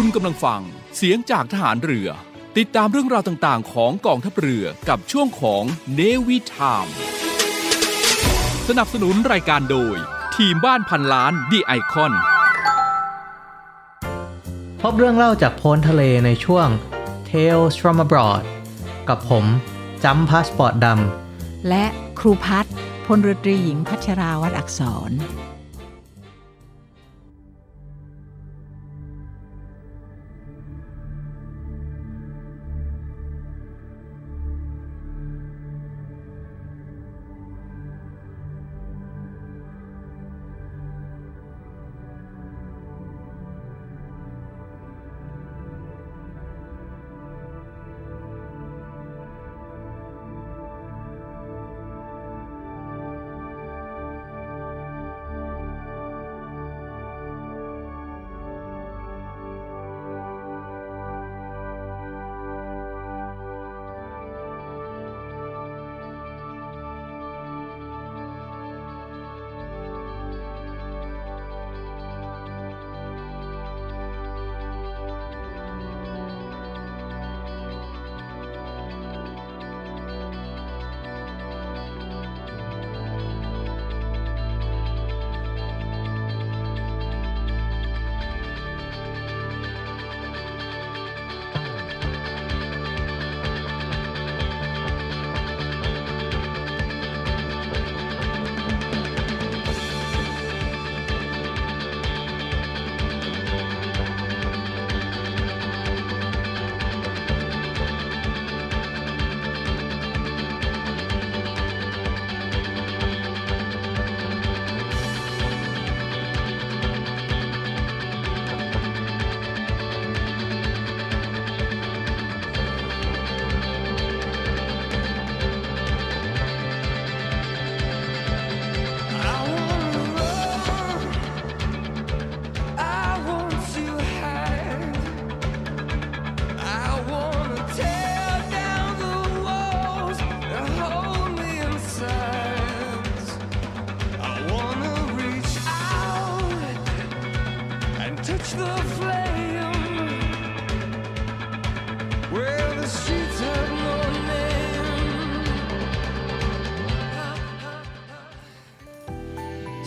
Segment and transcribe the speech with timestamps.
[0.00, 0.62] คุณกำลังฟัง
[0.96, 2.08] เสียงจากทหารเรือ
[2.58, 5.62] ติดตามเรื่องราวต่างๆ ของกองทัพเรือกับช่วงของ
[5.94, 6.86] Navy Time
[8.68, 9.96] สนับสนุนรายการโดย
[10.36, 12.12] ทีมบ้านพันล้านดีไอคอน
[14.80, 16.68] พบเรื่องเล่าจากโพ้นทะเลในช่วง
[17.30, 18.44] Tales from abroad
[19.08, 19.44] กับผม
[20.04, 21.84] จ้ำพาสปอร์ตดำและ
[22.18, 22.66] ครูพัฒ
[23.06, 24.80] พลเรือตรีหญิงพัชราวัดอักษ
[25.10, 25.12] ร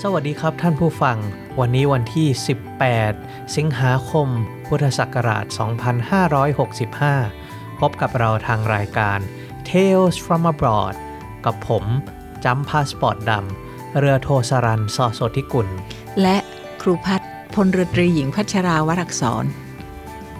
[0.05, 1.17] สวัสดีครับท่านผู้ฟัง
[1.59, 2.27] วันนี้วันที่
[2.89, 4.27] 18 สิงหาคม
[4.67, 5.45] พุทธศักราช
[7.21, 9.19] 2565 พบกับเราทางรายการ
[9.69, 10.95] Tales from abroad
[11.45, 11.83] กับผม
[12.45, 15.67] จ้ำพาสปอร์ตดำ เรือโทสรันสอสธิกุล
[16.21, 16.37] และ
[16.81, 17.21] ครูพัฒ
[17.55, 19.45] พลเรือตรีหญิงพัชราวรักษร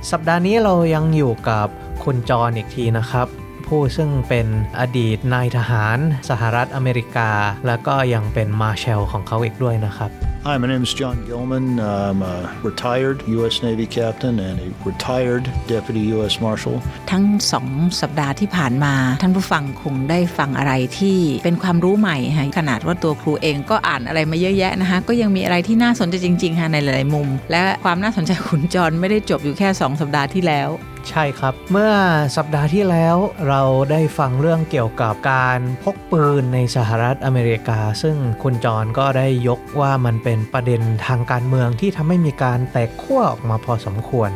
[0.10, 1.68] สัปดาห์นี้เรายังอยู่กับ
[2.04, 3.28] คุณจอห์นอีกทีนะครับ
[3.72, 4.48] ผู้ซึ่งเป็น
[4.80, 5.98] อดีตนายทหาร
[6.30, 7.30] สหรัฐอเมริกา
[7.68, 10.12] แล้วก็ยังเป็นมาเชลของเขาอีกด้วยนะครับ
[10.48, 11.68] Hi, my name is John Gilman.
[11.80, 12.36] I'm a
[12.70, 13.56] retired U.S.
[13.68, 16.34] Navy captain and a retired Deputy U.S.
[16.46, 16.76] Marshal.
[17.12, 17.68] ทั้งสอง
[18.02, 30.70] สัปดาห์ที่ผ่านมา ท่านผู้ฟังคงได้ฟังอะไรที่เป็นความรู้ใหม่ฮะขนาดว่าตัวครูเองก็อ่านอะไรมาเยอะแยะนะคะก็ยังมีอะไรที่น่าสนใจจริงๆค่ะในหลายๆมุม และความน่าสนใจขุนจรไม่ได้จบอยู่แค่ 2 สัปดาห์ที่แล้ว
[31.10, 31.92] ใช่ครับ เมื่อ
[32.38, 33.18] สัปดาห์ที่แล้ว
[33.48, 44.32] เราได้ฟังเรื่องเกี่ยวกับการพกปืนในสหรัฐอเมริกา ซึ่งคุณจรก็ได้ยกว่ามันเป็นประเด็นทางการเมืองที่ทำให้มีการแตกขั้วออกมาพอสมควร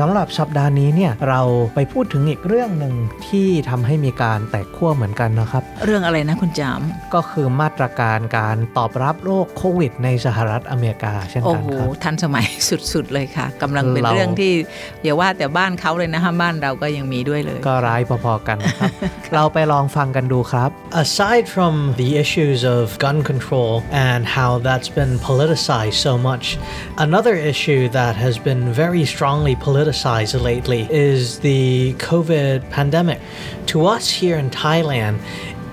[0.00, 1.40] สำหรับสัปดาห์นี้เนี่ยเรา
[1.74, 2.94] ไปพูดถึงอีกเรื่องหนึ่ง
[3.28, 6.80] ที่ทำให้มีการแตกขั้วเหมือนกันนะครับ เรื่องอะไรนะคุณจาม
[7.14, 12.46] ก็คือมาตรการการตอบรับโรคโควิด ในสหรัฐอเมริกาเช่นกันครับโอ้โหทันสมัย
[12.92, 14.52] สุดๆเลยค่ะกำลังเป็นเรื่องที่
[15.02, 18.92] อย่าว่าแต่บ้านเขาเลยนะฮะบ้านเราก็ยังมีด้วยเลย ก็ร้ายพอๆกันครับ
[19.34, 20.70] เราไปลองฟังกันดูครับ
[21.04, 23.72] Aside from the issues of gun control
[24.08, 26.44] and how that's been politicized so much
[27.06, 33.20] another issue that has been very strongly politicized politicized lately is the COVID pandemic.
[33.66, 35.20] To us here in Thailand,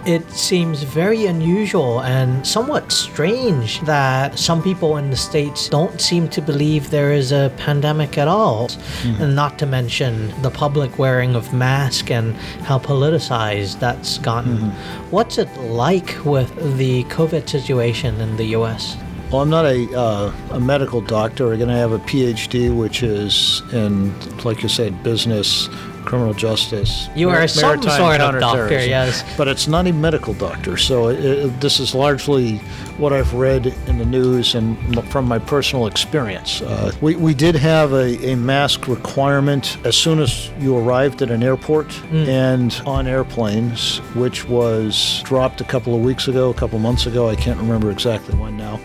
[0.05, 6.27] it seems very unusual and somewhat strange that some people in the States don't seem
[6.29, 8.67] to believe there is a pandemic at all.
[8.67, 9.23] Mm-hmm.
[9.23, 12.35] And not to mention the public wearing of masks and
[12.67, 14.57] how politicized that's gotten.
[14.57, 15.11] Mm-hmm.
[15.11, 18.97] What's it like with the COVID situation in the US?
[19.33, 21.51] Well, I'm not a, uh, a medical doctor.
[21.51, 24.13] I'm going to have a PhD, which is in,
[24.43, 25.69] like you said, business
[26.05, 27.07] criminal justice.
[27.15, 29.23] You are some sort of doctor, yes.
[29.37, 30.77] But it's not a medical doctor.
[30.77, 32.57] So it, it- this is largely
[32.99, 36.61] what I've read in the news and m- from my personal experience.
[36.61, 41.31] Uh, we, we did have a, a mask requirement as soon as you arrived at
[41.31, 46.77] an airport and on airplanes, which was dropped a couple of weeks ago, a couple
[46.77, 47.29] months ago.
[47.29, 48.79] I can't remember exactly when now.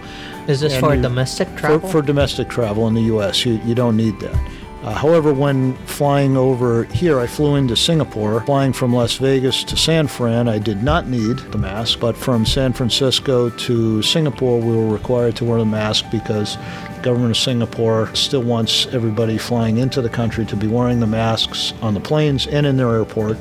[0.49, 1.89] Is this for you- domestic travel?
[1.89, 4.35] for domestic travel in the U.S., you, you don't need that.
[4.83, 8.41] Uh, however, when flying over here, I flew into Singapore.
[8.43, 12.47] Flying from Las Vegas to San Fran, I did not need the mask, but from
[12.47, 16.56] San Francisco to Singapore, we were required to wear the mask because
[16.94, 21.06] the government of Singapore still wants everybody flying into the country to be wearing the
[21.09, 23.37] masks on the planes and in their airport.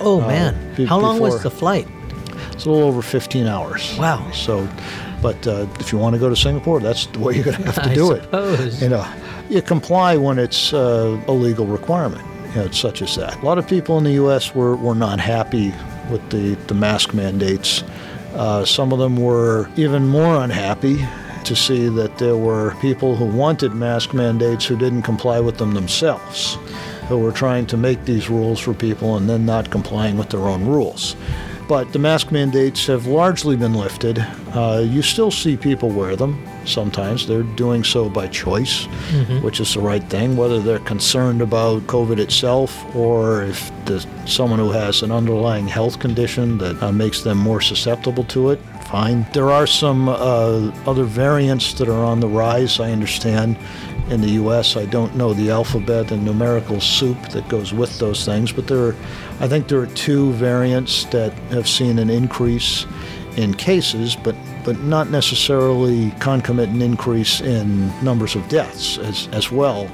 [0.00, 1.86] oh uh, man, be- how long was the flight?
[2.50, 3.96] It's a little over 15 hours.
[3.96, 4.28] Wow.
[4.32, 4.68] So,
[5.22, 7.70] but uh, if you want to go to Singapore, that's the way you're going to
[7.70, 8.82] have to do it.
[8.82, 9.06] You know,
[9.48, 13.36] you comply when it's uh, a legal requirement, you know, such as that.
[13.42, 14.54] A lot of people in the U.S.
[14.54, 15.72] were, were not happy
[16.10, 17.82] with the, the mask mandates.
[18.34, 21.04] Uh, some of them were even more unhappy
[21.44, 25.74] to see that there were people who wanted mask mandates who didn't comply with them
[25.74, 26.54] themselves,
[27.08, 30.42] who were trying to make these rules for people and then not complying with their
[30.42, 31.16] own rules.
[31.70, 34.18] But the mask mandates have largely been lifted.
[34.52, 37.28] Uh, you still see people wear them sometimes.
[37.28, 38.86] They're doing so by choice,
[39.40, 44.58] which is the right thing, whether they're concerned about COVID itself or if there's someone
[44.58, 48.58] who has an underlying health condition that uh, makes them more susceptible to it.
[48.90, 49.24] Fine.
[49.32, 53.56] There are some uh, other variants that are on the rise, I understand,
[54.10, 54.76] in the U.S.
[54.76, 58.88] I don't know the alphabet and numerical soup that goes with those things, but there
[58.88, 58.96] are,
[59.38, 62.86] I think there are two variants that have seen an increase
[63.36, 64.34] in cases, but
[64.64, 69.90] but not necessarily concomitant increase in numbers of deaths as, as well.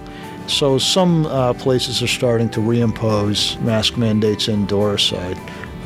[0.48, 5.12] So some uh, places are starting to reimpose mask mandates indoors.
[5.12, 5.34] I,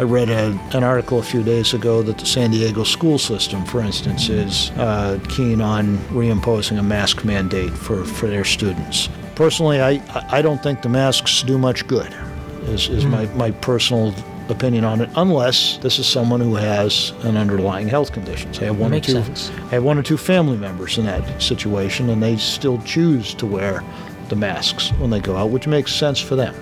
[0.01, 3.67] I read a, an article a few days ago that the San Diego school system,
[3.67, 9.11] for instance, is uh, keen on reimposing a mask mandate for, for their students.
[9.35, 10.01] Personally, I,
[10.31, 12.17] I don't think the masks do much good,
[12.63, 14.15] is, is my, my personal
[14.49, 18.55] opinion on it, unless this is someone who has an underlying health condition.
[18.55, 19.51] Say I have one or two, sense.
[19.51, 23.45] I have one or two family members in that situation, and they still choose to
[23.45, 23.85] wear
[24.31, 26.55] the masks when they go out, which makes sense for them.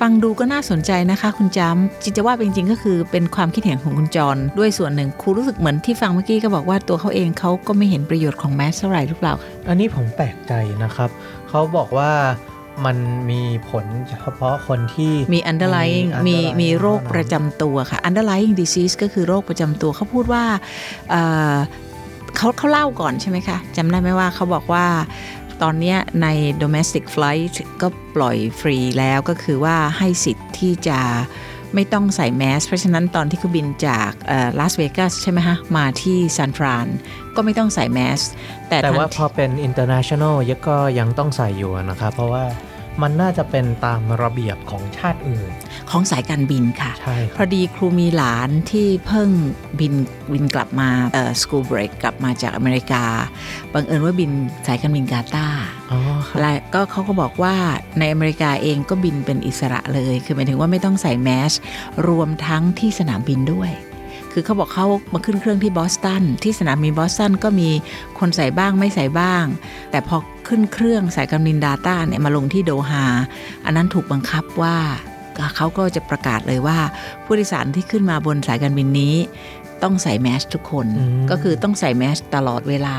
[0.00, 9.34] ฟังดูก็น่าสนใจนะคะคุณจำจิตจะว่าเป็นจริงๆก็คือเป็นความคิดเห็นของคุณจร ด้วยส่วนหนึ่งครูรู้สึกเหมือนที่ฟังเมื่อกี้ก็บอกว่าตัวเขาเองเขาก็ไม่เห็นประโยชน์ของแมสเท่าไหร่หรือเปล่า
[9.68, 10.52] อันนี้ผมแปลกใจ
[10.82, 11.10] นะครับ
[11.48, 12.10] เขาบอกว่า
[12.84, 12.96] มัน
[13.30, 20.44] มีผลเฉพาะคนที่มี underlying มี underlying มีโรคเท่านั้นประจำตัวค่ะ underlying disease ก็คือโรคประจำตัวเขาพูดว่า
[21.10, 21.22] เอ่
[21.54, 21.56] อ
[22.36, 24.86] เขาเขาเล่าก่อนใช่ไหมคะจำได้ไหมว่าเขาบอกว่า
[25.62, 26.26] ตอนเนี้ยใน
[26.62, 31.00] domestic flight ก็ปล่อยฟรีแล้วก็คือว่าให้สิทธิ์ที่จะ
[31.74, 34.10] ไม่ต้องใส่แมส เพราะฉะนั้นตอนที่เขาบินจาก
[34.58, 36.86] ลาสเวกัสใช่ไหมฮะ มาที่ซานฟราน
[37.36, 38.20] ก็ไม่ต้องใส่แมส
[38.68, 42.44] แต่แต่ว่าทันพอเป็น international ยังก็ยังต้องใส่อยู่นะครับ เพราะว่า
[43.02, 45.50] มันน่าจะเป็นตามระเบียบของชาติอื่น
[45.90, 49.30] ของสายการบินค่ะใช่คพรับอดีครูมีหลานที่เพิ่ง
[49.80, 49.94] บิน
[50.32, 53.04] บินกลับมาเอ่อ school break กลับมาจากอเมริกา
[53.72, 54.30] บังเอิญว่าบิน
[54.66, 57.54] สายการบินกาตาร์อ๋อครับและก็เขาก็บอกว่า
[57.98, 61.52] ในอเมริกาเองก็บินเป็นอิสระเลย คือหมายถึงว่าไม่ต้องใส่แมส
[62.08, 63.70] รวมทั้งที่สนามบินด้วย
[64.32, 67.70] คือเขาบอกเขามาขึ้นเครื่องที่บอสตันที่สนามบินบอสตันก็มี
[68.18, 69.44] คนใส่บ้างไม่ใส่บ้าง
[69.90, 70.16] แต่พอ
[70.48, 73.04] ขึ้นเครื่องสายการบินดาต้าเนี่ยมาลงที่โดฮา
[73.64, 74.76] อันนั้นถูกบังคับว่า
[75.56, 76.78] เขาก็จะประกาศเลยว่า
[77.24, 79.14] ผู้โดยสารที่ขึ้นมาบนสายการบินนี้
[79.82, 82.96] ต้องใส่แมสทุกคนอืมก็คือต้องใส่แมสตลอดเวลา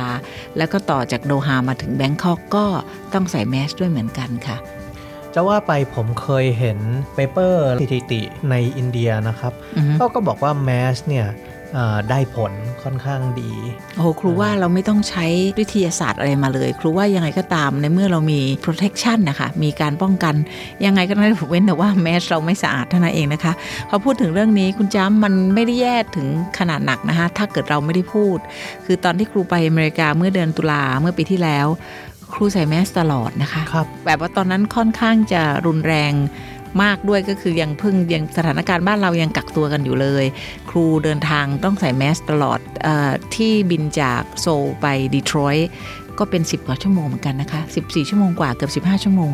[0.58, 2.66] แล้วก็ต่อจากโดฮามาถึงแบงคอกก็
[3.14, 4.58] ต้องใส่แมสด้วยเหมือนกันค่ะ
[5.36, 6.80] จะว่าไปผมเคยเห็น
[7.16, 11.28] paper สถิติในอินเดียนะครับอือฮึเขาก็บอกว่าแมสเนี่ย
[11.76, 13.52] เอ่อได้ผลค่อนข้างดี
[13.96, 15.26] โอ้โหครูว่าเราไม่ต้องใช้
[15.60, 20.36] วิทยาศาสตร์อะไรมาเลย ครูว่ายังไงก็ตามในเมื่อเรามี protection นะคะ มีการป้องกัน
[20.86, 23.54] ยังไงก็ได้เว้นแต่ว่าแมสเราไม่สะอาดเท่านั้นเองนะคะ
[23.90, 26.28] พอพูดถึงเรื่องนี้คุณจ้ำมันไม่ได้แย่ถึง
[26.60, 28.38] ขนาดหนักนะคะ ถ้าเกิดเราไม่ได้พูด
[28.86, 31.68] คือตอนที่ครูไปอเมริกาเมื่อเดือนตุลาเมื่อปีที่แล้ว
[32.34, 36.14] ครูใส่แมสตลอดนะคะครับแบบว่าตอนนั้นค่อนข้างจะรุนแรง
[36.84, 40.26] มากด้วยก็คือยังเพิ่งยังสถานการณ์บ้านเรายังกักตัวกันอยู่เลย
[40.70, 45.70] ครูเดินทางต้องใส่แมสตลอดเออที่บินจากโซลไปดีทรอยต์
[46.20, 49.32] ก็เป็น 10 กว่าชั่วโมงเหมือนกันนะคะ 14 ชั่วโมงกว่าเกือบ 15 ชั่วโมง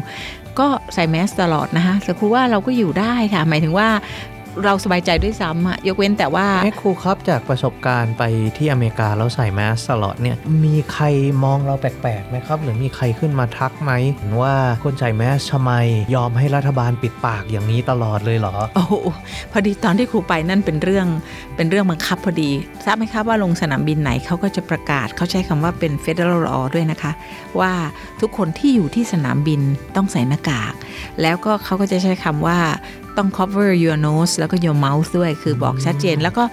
[0.60, 3.90] ก็ใส่แมสตลอดนะคะแต่ครูว่าเราก็อยู่ได้ค่ะ หมายถึงว่า
[4.64, 8.24] เราสบายใจด้วยซ้ำอะยกเว้นแต่ว่าแม่ครูครับจากประสบการณ์ไป
[8.58, 11.06] ที่อเมริกาแล้วใส่แมสตลอดเนี่ยมีใคร
[11.44, 13.92] มองเราแปลกๆไหมครับ หรือมีใครขึ้นมาทักไหม
[14.42, 15.72] ว่าคนใส่แมสทำไม
[16.16, 18.94] ยอมให้รัฐบาลปิดปากอย่างนี้ตลอดเลยเหรอโอ้โห
[19.52, 21.08] พอดีตอนที่ครูไปนั่นเป็นเรื่อง
[21.56, 22.52] เป็นเรื่องบังคับพอดี
[22.86, 27.12] ทราบไหมครับว่าลงสนามบินไหนเขาก็จะประกาศเขาใช้คำว่าเป็น federal law ด้วยนะคะ
[27.60, 27.72] ว่า
[28.22, 29.62] ทุกคนที่อยู่ที่สนามบิน
[29.96, 30.74] ต้องใส่หน้ากาก
[31.22, 32.60] แล้วก็เขาก็จะใช้คำว่า
[33.17, 36.43] ต้อง cover your nose แล้วก็ your mouth ด้วย คือบอกชัดเจนแล้วก็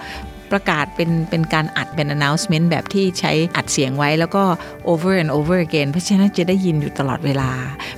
[0.51, 4.43] ประกาศเป็นเป็นการอัดเป็น announcement แบบที่ใช้อัดเสียงไว้แล้วก็
[4.91, 7.51] over and over again เพราะฉะนั้นจะได้ยินอยู่ตลอดเวลา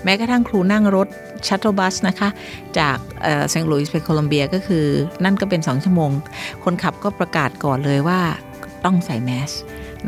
[0.04, 1.08] แม้กระทั่งครูนั่งรถ
[1.48, 2.30] shuttle bus นะคะ
[2.80, 2.98] จาก
[3.50, 4.86] เซนต์หลุยส์ไปโคลัมเบียก็คือ
[5.24, 6.12] นั่นก็เป็น 2 ชั่วโมง
[6.64, 8.20] คนขับก็ประกาศก่อนเลยว่า
[8.86, 9.52] ต้องใส่แมส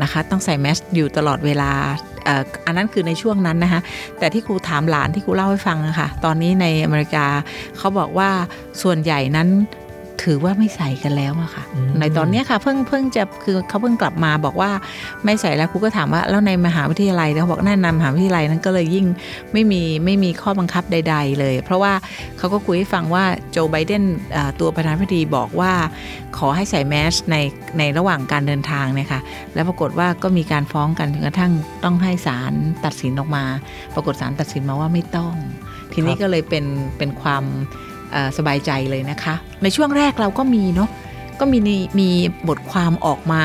[0.02, 1.70] นะคะ ต้องใส่แมสอยู่ตลอดเวลา
[2.66, 3.80] อันนั้นคือในช่วงนั้นนะคะ
[4.18, 7.26] แต่ที่ครูถามหลานที่ครูเล่าให้ฟังนะคะตอนนี้ในอเมริกา
[7.78, 8.30] เขาบอกว่า
[8.82, 9.48] ส่วนใหญ่นั้น
[10.22, 14.70] ถือว่าไม่ใส่กันแล้วอะค่ะอืมในตอนเนี้ยค่ะเพิ่งเพิ่งจะคือเขาเพิ่งกลับมาบอกว่า
[15.24, 19.06] ไม่ใส่แล้วครูก็ถามว่าแล้วในมหาวิทยาลัยเขาบอกแนะนำมหาวิทยาลัยนั้นก็เลยยิ่ง
[19.52, 21.92] ไม่มีไม่มีข้อบังคับใด ๆ เลย เพราะว่า
[22.38, 25.72] เขาก็คุยให้ฟังว่าโจไบเดนเอ่อตัวประธานาธิบดีบอกว่า
[26.38, 27.36] ขอให้ใส่แมสใน
[27.78, 29.20] ในระหว่างการเดินทางเนี่ยค่ะ
[29.54, 31.52] แล้วปรากฏว่าก็มีการฟ้องกันจนกระทั่ง
[31.84, 32.52] ต้องให้ศาล
[32.84, 33.44] ตัดสินออกมา
[33.94, 35.34] ปรากฏศาลตัดสินมาว่าไม่ต้อง
[35.92, 36.64] ทีนี้ครับก็เลยเป็น
[36.98, 37.87] เป็นความเอ่อ
[38.36, 40.90] สบายใจเลยนะคะ ในช่วงแรกเราก็มีเนาะ
[41.42, 41.58] ก็มี
[42.00, 42.10] มี
[42.48, 43.44] บทความออกมา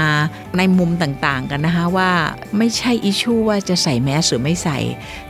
[0.58, 2.12] ในมุมต่างๆกันนะคะว่า
[2.58, 4.80] ไม่ใช่อิชูว่าจะใส่แมสหรือไม่ใส่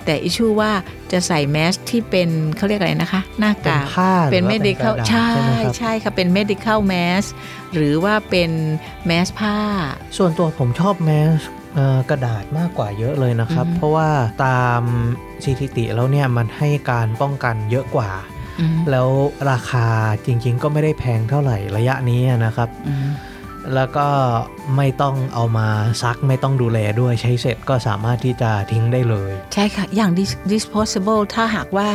[0.06, 0.72] แต่อิชูว่า
[1.12, 7.28] จะใส่แมสที่เป็นเขาเรียกอะไรนะคะ หน้าเป็นกากผ้าหรือเป็นว่า medical กระดาษใช่ไหมครับใช่ค่ะเป็น medical mask
[7.74, 8.52] หรือว่าเป็น
[9.08, 9.58] แมสผ้า
[10.18, 11.40] ส่วนตัวผมชอบแมส
[11.76, 14.10] เอ่อกระดาษมากกว่าเยอะเลยนะครับอือฮึเพราะว่า
[14.46, 14.82] ตาม
[15.44, 18.33] สถิติแล้วเนี่ยมันให้การป้องกันเยอะกว่าอืม
[18.92, 19.10] แล้ว
[19.52, 19.88] ราคา
[20.26, 23.08] จริง ๆ ก็ไม่ได้แพงเท่าไหร่ระยะนี้นะครับอืม
[23.76, 24.08] แล้วก็
[24.78, 25.68] ไม่ต้องเอามา
[26.02, 31.90] ซักไม่ต้องดูแลด้วยใช้เสร็จก็สามารถที่จะทิ้งได้เลย ใช่ค่ะ อย่าง dis- disposable ถ้าหากว่า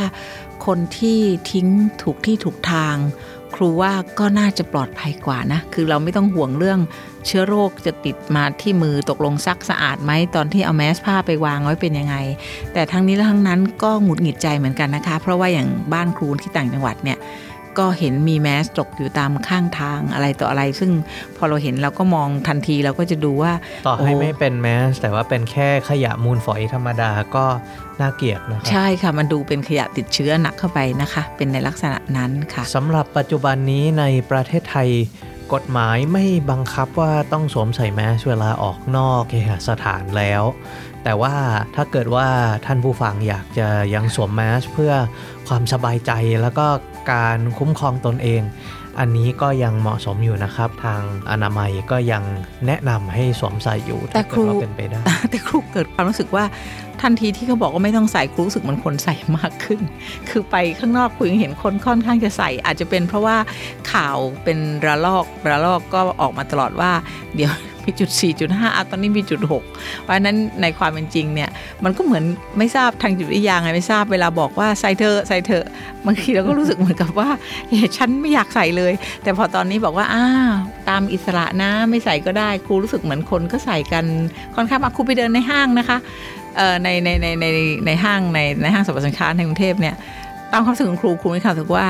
[0.65, 1.19] คนที่
[1.51, 1.67] ทิ้ง
[2.01, 2.95] ถูกที่ถูกทาง
[3.38, 6.79] ค รูว่าก็น่าจะปลอดภัยกว่านะ คือเราไม่ต้องห่วงเรื่อง
[7.25, 12.15] เชื้อโรคจะติดมาที่มือตกลงซักสะอาดไหมตอนที่เอาแมสผ้าไปวางไว้เป็นยังไง
[12.73, 17.17] แต่ทั้งนี้และทั้งนั้นก็หงุดหงิดใจเหมือนกันนะคะ เพราะว่าอย่างบ้านครูที่ต่างจังหวัดเนี่ย
[17.79, 20.91] ก็เห็นมีแมสตกอยู่ตามข้างทางอะไรต่ออะไร ซึ่ง
[21.37, 23.53] พอเราเห็นเราก็มองทันทีเราก็จะดูว่า
[23.87, 27.45] ต่อให้โอ้ไม่เป็นแมสแต่ว่าเป็นแค่ขยะมูลฝอยธรรมดาก็
[28.01, 34.89] น่าเกลียดนะครับใช่ค่ะ มันดูเป็นขยะติดเชื้อหนักเข้าไปนะคะ เป็นในลักษณะนั้นค่ะสำหรับปัจจุบันนี้ในประเทศไทย
[35.53, 40.43] กฎหมายไม่บังคับว่าต้องสวมใส่แมสเวลาออกนอกเคหสถานแล้ว
[41.03, 41.35] แต่ว่า
[41.75, 42.27] ถ้าเกิดว่า
[42.65, 44.93] ท่านผู้ฟังอยากจะยังสวมแมสเพื่อ
[45.47, 46.67] ความสบายใจแล้วก็
[47.11, 48.41] การคุ้มครองตนเอง
[48.99, 51.01] อันนี้ก็ยังเหมาะสมอยู่นะครับ ทาง
[51.31, 52.23] อนามัยก็ยัง
[52.67, 56.43] แนะนำให้สวมใส่อยู่แต่ถ้าครูเกิดว่าเป็นไปได้แต่ครูเกิดความรู้สึกว่า
[57.01, 59.79] ทันทีที่เขาบอกว่าไม่ต้องใส่ครูรู้สึกเหมันคนใส่มากขึ้น
[60.29, 63.37] คือไปข้างนอกครูยังเห็นคนค่อนข้างจะใส่ อาจจะเป็นเพราะว่า
[63.91, 66.91] ข่าวเป็นระลอกระลอกก็ออกมาตลอดว่า
[67.35, 67.51] เดี๋ยว
[67.85, 71.49] มีจุด4จุด5อะตอนนี้มีจุด6เพราะนั้นในความเป็นจริงเนี่ย
[71.83, 72.23] มันก็เหมือน
[72.57, 75.63] ไม่ทราบทางจิตวิทยาไงไม่ทราบเวลาบอกว่าใส่เธอใส่เธอ
[76.05, 77.29] บางทีเราก็รู้สึกเหมือนกับว่า
[77.67, 78.93] เฮ้ฉันไม่อยากใส่เลย
[79.23, 80.25] แต่พอตอนนี้บอกว่าอ้า
[80.89, 84.05] ตามอิสระนะไม่ใส่ก็ได้ครูรู้สึกเหมือนคนก็ใส่กัน
[84.55, 85.97] ค่อนข้างมาครูไปเดินในห้างนะคะ
[86.83, 87.45] ในในในใน
[87.85, 89.95] ในห้างในในห้างสรรพสินค้าในกรุงเทพเนี่ย
[90.51, 91.87] ตามความรู้สึกของครูครูมีความรู้สึกว่า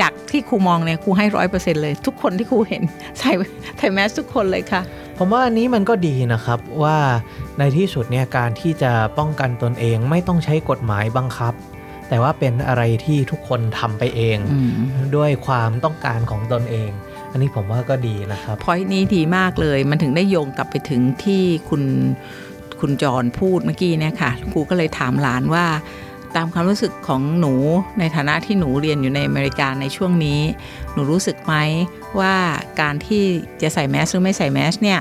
[0.00, 2.82] จากที่ครูมองเนี่ยครูให้ร้อยเปอร์เซ็นต์เลย ทุกคนที่ครูเห็น
[3.18, 3.30] ใส่
[3.78, 4.82] ใส่แมสทุกคนเลยค่ะ
[5.18, 6.98] ผมว่าอันนี้มันก็ดีนะครับว่า
[7.58, 11.54] ในที่สุดเนี่ยการที่จะป้องกันตนเองไม่ต้องใช้กฎหมายบังคับ
[12.08, 14.72] แต่ว่าเป็นอะไรที่ทุกคนทำไปเองอืม
[15.16, 16.90] ด้วยความต้องการของตนเอง
[17.32, 21.82] อันนี้ผมว่าก็ดีนะครับพอยนี้ดีมากเลยมันถึงได้โยงกลับไปถึงที่คุณ
[22.80, 25.66] คุณจรพูดเมื่อกี้เนี่ยค่ะครูก็เลยถามหลานว่า
[26.36, 27.54] ตามความรู้สึกของหนู
[27.98, 30.40] ในฐานะที่หนูเรียนอยู่ในอเมริกาในช่วงนี้
[30.92, 31.54] หนูรู้สึกไหม
[32.20, 32.34] ว่า
[32.80, 33.24] การที่
[33.62, 35.00] จะใส่แมสหรือไม่ใส่แมสเนี่ย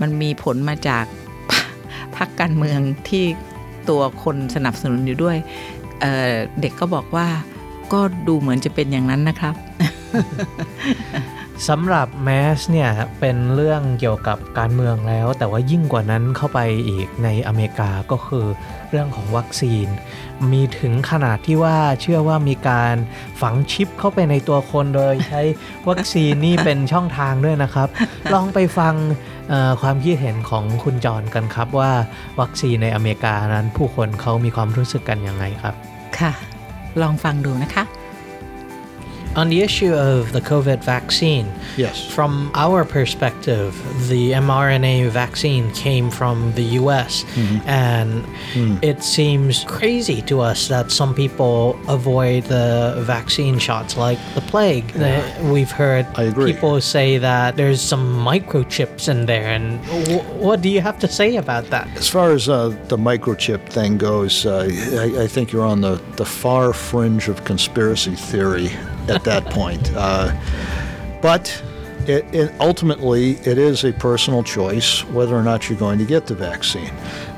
[0.00, 1.04] มันมีผลมาจาก
[2.16, 3.24] พรรคการเมืองที่
[3.88, 5.36] ตัวคนสนับสนุนอยู่ด้วย
[6.00, 7.28] เเด็กก็บอกว่า
[7.92, 9.54] ก็ดูเหมือนจะเป็นอย่างนั้นนะครับ
[11.68, 18.46] สำหรับแมสเนี่ยเป็นเรื่องเกี่ยวกับการเมืองแล้ว แต่ว่ายิ่งกว่านั้นเข้าไปอีกในอเมริกาก็คือ
[18.90, 19.86] เรื่องของวัคซีน
[20.52, 22.94] มีถึงขนาดที่ว่าเชื่อว่ามีการ
[23.40, 25.42] ฝังชิปเข้าไปในตัวคนโดยใช้
[25.88, 27.88] วัคซีนนี่เป็นช่องทางด้วยนะครับ
[28.34, 28.94] ลองไปฟัง
[29.48, 31.90] เอ่อความคิดเห็นของคุณจรกันครับว่า
[32.40, 35.74] วัคซีนในอเมริกานั้นผู้คนเขามีความรู้สึกกันยังไงครับ
[36.18, 36.32] ค่ะ
[37.02, 37.84] ลองฟังดูนะคะ
[39.36, 42.06] On the issue of the COVID vaccine, Yes.
[42.06, 43.74] from our perspective,
[44.08, 47.24] the mRNA vaccine came from the US,
[47.66, 48.24] and
[48.80, 54.86] it seems crazy to us that some people avoid the vaccine shots like the plague.
[54.92, 56.52] The- We've heard I agree.
[56.52, 61.08] people say that there's some microchips in there, and w- what do you have to
[61.08, 61.88] say about that?
[61.96, 64.68] As far as uh, the microchip thing goes, uh,
[65.04, 68.70] I, I think you're on the, the far fringe of conspiracy theory
[69.08, 69.90] at that point.
[69.94, 70.34] Uh,
[71.20, 71.62] but
[72.06, 76.26] it, it, ultimately, it is a personal choice whether or not you're going to get
[76.26, 76.92] the vaccine.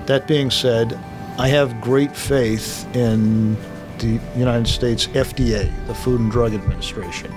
[0.06, 0.98] That being said,
[1.38, 3.54] I have great faith in
[3.98, 7.32] the United States FDA, the Food and Drug Administration,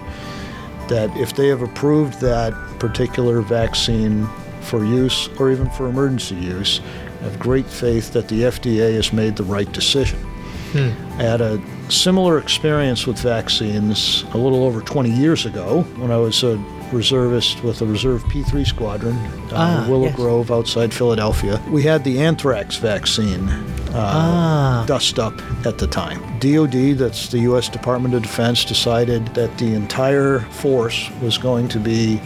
[0.88, 4.28] that if they have approved that particular vaccine
[4.62, 6.82] for use or even for emergency use,
[7.22, 10.20] I have great faith that the FDA has made the right decision.
[11.18, 16.17] I had a similar experience with vaccines a little over 20 years ago when I
[16.17, 16.58] was a
[16.91, 19.15] reservist with the Reserve P3 Squadron,
[19.51, 20.15] uh, Ah, Willow yes.
[20.15, 21.62] Grove outside Philadelphia.
[21.69, 24.84] We had the anthrax vaccine uh, Ah.
[24.88, 25.34] dust up
[25.65, 26.19] at the time.
[26.39, 27.69] DoD, that's the U.S.
[27.69, 32.19] Department of Defense, decided that the entire force was going to be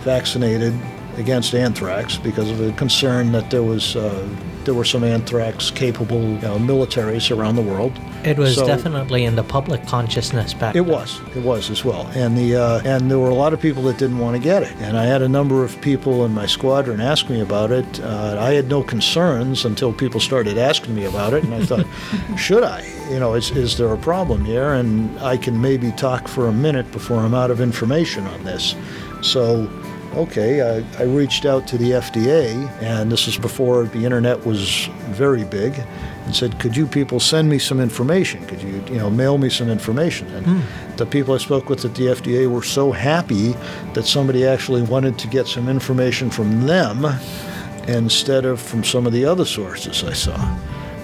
[0.00, 0.74] vaccinated
[1.16, 4.26] against anthrax because of a concern that there was uh,
[4.64, 7.92] there were some anthrax capable you know, militaries around the world.
[8.24, 10.92] It was So- definitely in the public consciousness back It then.
[10.92, 11.20] was.
[11.34, 12.06] It was as well.
[12.14, 14.62] And the uh, and there were a lot of people that didn't want to get
[14.62, 14.72] it.
[14.80, 18.00] And I had a number of people in my squadron ask me about it.
[18.00, 21.86] Uh, I had no concerns until people started asking me about it, and I thought,
[22.36, 22.84] should I?
[23.10, 24.74] You know, is is there a problem here?
[24.74, 28.74] And I can maybe talk for a minute before I'm out of information on this.
[29.22, 29.68] So.
[30.14, 34.86] Okay, I, I reached out to the FDA, and this was before the internet was
[35.10, 35.80] very big,
[36.24, 38.44] and said, "Could you people send me some information?
[38.46, 40.96] Could you, you know, mail me some information?" And hmm.
[40.96, 43.54] the people I spoke with at the FDA were so happy
[43.94, 47.06] that somebody actually wanted to get some information from them
[47.86, 50.36] instead of from some of the other sources I saw.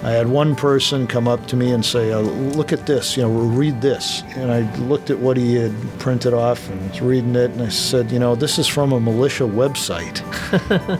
[0.07, 3.23] I had one person come up to me and say, uh, "Look at this, you
[3.23, 7.35] know, read this." And I looked at what he had printed off and was reading
[7.35, 10.21] it, and I said, "You know, this is from a militia website.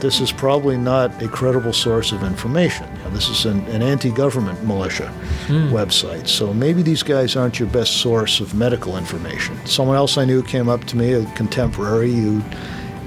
[0.02, 2.86] this is probably not a credible source of information.
[2.98, 5.10] You know, this is an, an anti-government militia
[5.72, 6.28] website.
[6.28, 10.42] So maybe these guys aren't your best source of medical information." Someone else I knew
[10.42, 12.42] came up to me, a contemporary, who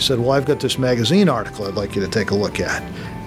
[0.02, 2.82] said, Well, I've got this magazine article I'd like you to take a look at.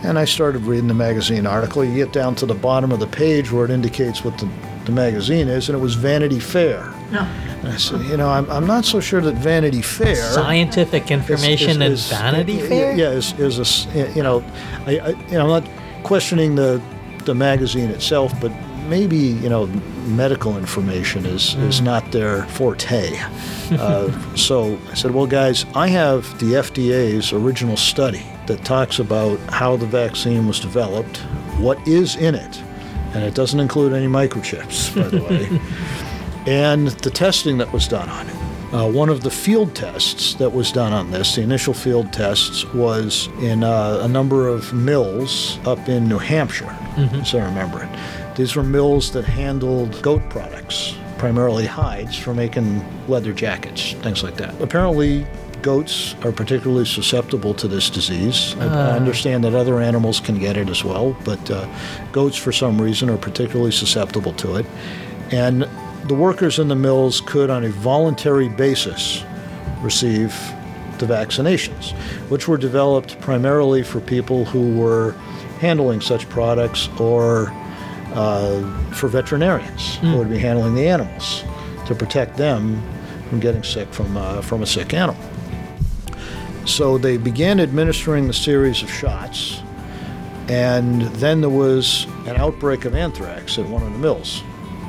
[0.05, 1.83] And I started reading the magazine article.
[1.83, 4.47] You get down to the bottom of the page where it indicates what the,
[4.85, 6.93] the magazine is, and it was Vanity Fair.
[7.11, 10.17] And I said, You know, I'm, I'm not so sure that Vanity Fair.
[10.17, 12.97] Scientific is- information and is- Vanity yeah, Fair?
[12.97, 14.45] Yeah, is, is a, s- you know,
[14.87, 15.71] I, I, you know, I'm not
[16.03, 16.83] questioning the,
[17.25, 18.53] the magazine itself, but
[18.87, 19.67] maybe, you know,
[20.07, 23.17] medical information is, is not their forte.
[23.73, 29.39] uh, so I said, well, guys, I have the FDA's original study that talks about
[29.51, 31.19] how the vaccine was developed,
[31.59, 32.63] what is in it,
[33.15, 35.61] and it doesn't include any microchips, by the way
[36.47, 38.37] and the testing that was done on it.
[38.75, 42.65] Uh, one of the field tests that was done on this, the initial field tests,
[42.75, 48.24] was in uh, a number of mills up in New Hampshire, as I remember it.
[48.37, 54.37] These were mills that handled goat products, primarily hides, for making leather jackets, things like
[54.37, 54.61] that.
[54.61, 55.25] Apparently,
[55.63, 58.57] goats are particularly susceptible to this disease.
[58.59, 61.67] I, I understand that other animals can get it as well, but uh,
[62.13, 64.67] goats, for some reason, are particularly susceptible to it.
[65.31, 65.69] And
[66.09, 69.25] the workers in the mills could, on a voluntary basis,
[69.81, 70.31] receive
[70.99, 71.93] the vaccinations,
[72.29, 75.13] which were developed primarily for people who were
[75.61, 77.47] handling such products or
[78.15, 81.45] for veterinarians who would be handling the animals
[81.87, 82.81] to protect them
[83.29, 85.23] from getting sick from, uh, from a sick animal.
[86.67, 89.61] So they began administering the series of shots,
[90.49, 94.43] and then there was an outbreak of anthrax at one of the mills.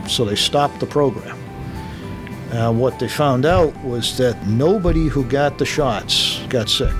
[0.07, 1.37] So they stopped the program.
[2.51, 6.93] Uh, what they found out was that nobody who got the shots got sick.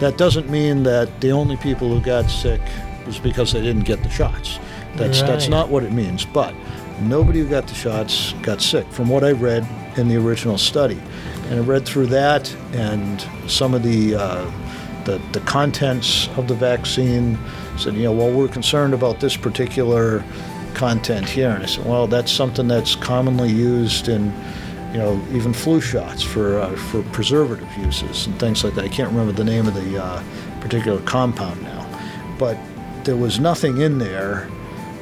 [0.00, 2.60] That doesn't mean that the only people who got sick
[3.06, 4.58] was because they didn't get the shots.
[4.96, 6.24] That's that's not what it means.
[6.24, 6.54] But
[7.00, 11.00] nobody who got the shots got sick, from what I read in the original study.
[11.48, 14.50] And I read through that and some of the uh,
[15.04, 17.38] the, the contents of the vaccine.
[17.76, 20.22] Said, you know, well, we're concerned about this particular
[20.74, 21.50] content here.
[21.50, 24.32] And I said, well, that's something that's commonly used in,
[24.92, 28.84] you know, even flu shots for uh, for preservative uses and things like that.
[28.84, 30.22] I can't remember the name of the uh,
[30.60, 31.86] particular compound now,
[32.38, 32.58] but
[33.04, 34.48] there was nothing in there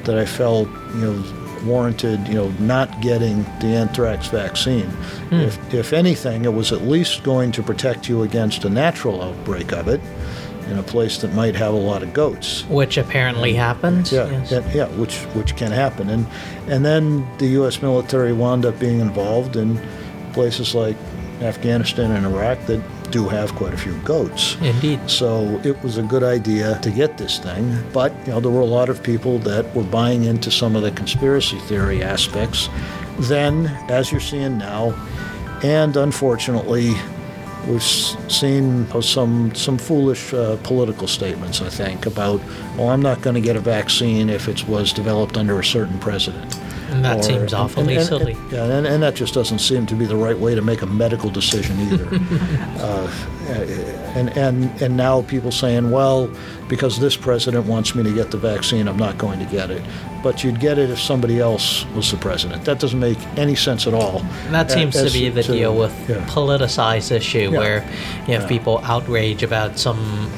[0.08, 1.24] that I felt, you know,
[1.66, 4.86] warranted, you know, not getting the anthrax vaccine.
[5.28, 5.34] Hmm.
[5.34, 9.70] If, if anything, it was at least going to protect you against a natural outbreak
[9.72, 10.00] of it
[10.70, 12.64] in a place that might have a lot of goats.
[12.68, 14.10] Which apparently happens.
[14.10, 14.50] Yeah, yes.
[14.50, 16.26] yeah, yeah, which which can happen, and
[16.68, 17.82] and then the U.S.
[17.82, 19.78] military wound up being involved in
[20.32, 20.96] places like
[21.40, 24.56] Afghanistan and Iraq that do have quite a few goats.
[24.60, 25.00] Indeed.
[25.08, 28.60] So it was a good idea to get this thing, but you know there were
[28.60, 32.68] a lot of people that were buying into some of the conspiracy theory aspects.
[33.20, 34.94] Then, as you're seeing now,
[35.62, 36.94] and unfortunately,
[37.66, 41.60] we've seen some some foolish uh, political statements.
[41.60, 42.40] I think about,
[42.76, 45.98] well, I'm not going to get a vaccine if it was developed under a certain
[45.98, 46.58] president.
[46.88, 48.36] And that Or- seems awfully and- and- silly.
[48.50, 50.86] yeah, and, and that just doesn't seem to be the right way to make a
[50.86, 52.08] medical decision either.
[52.82, 53.10] uh,
[53.48, 56.30] and, and, and now people saying, well,
[56.68, 59.82] because this president wants me to get the vaccine, I'm not going to get it.
[60.22, 62.64] But you'd get it if somebody else was the president.
[62.64, 64.18] That doesn't make any sense at all.
[64.46, 66.16] And That seems As to be the deal with yeah.
[66.26, 67.58] politicized issue Yeah.
[67.58, 67.76] where
[68.26, 68.48] you have Yeah.
[68.48, 70.28] people outrage about some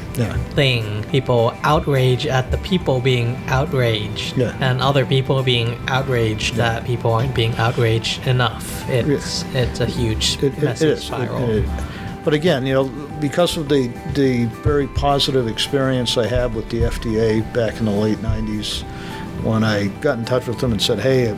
[0.55, 4.55] thing, people outrage at the people being outraged, Yeah.
[4.61, 8.89] and other people being outraged that people aren't being outraged enough.
[8.91, 10.83] It's it's a huge It- it.
[10.83, 11.49] It- spiral.
[11.51, 11.65] it-
[12.25, 12.85] but again, you know,
[13.21, 17.93] because of the the very positive experience I had with the FDA back in the
[17.93, 18.83] late '90s,
[19.43, 21.35] when I got in touch with them and said, "Hey,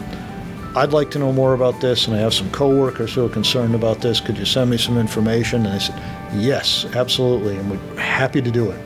[0.74, 3.74] I'd like to know more about this, and I have some coworkers who are concerned
[3.74, 4.20] about this.
[4.20, 6.00] Could you send me some information?" And they said,
[6.34, 8.80] "Yes, absolutely, and we're happy to do it."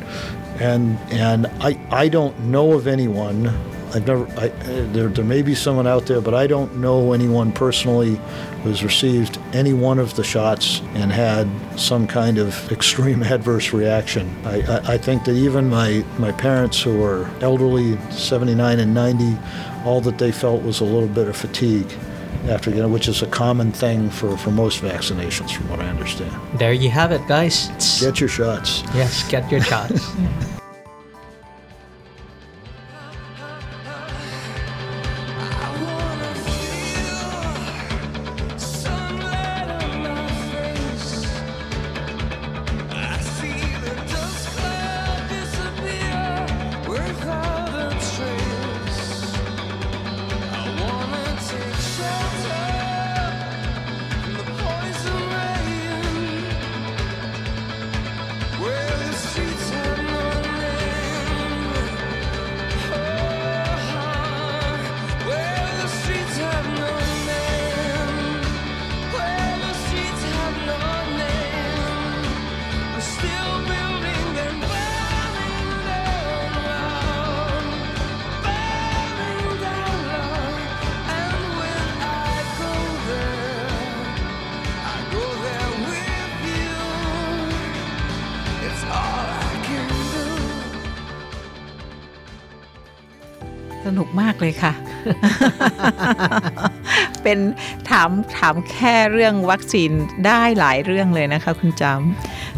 [0.60, 3.52] And and I I don't know of anyone.
[3.96, 4.26] I've never.
[4.38, 8.20] I, uh, there there may be someone out there, but I don't know anyone personally
[8.62, 14.36] who's received any one of the shots and had some kind of extreme adverse reaction.
[14.44, 19.38] I, I, I think that even my my parents, who are elderly, 79 and 90,
[19.86, 21.90] all that they felt was a little bit of fatigue
[22.48, 25.88] after you know, which is a common thing for, for most vaccinations, from what I
[25.88, 26.32] understand.
[26.58, 27.68] There you have it, guys.
[28.00, 28.82] Get your shots.
[28.94, 30.06] yes, get your shots.
[94.46, 94.72] เลยค่ะ
[97.22, 97.38] เป็น
[97.90, 99.90] ถามถามแค่เรื่องวัคซีน
[100.26, 101.82] ได้หลายเรื่องเลยนะคะ คุณจ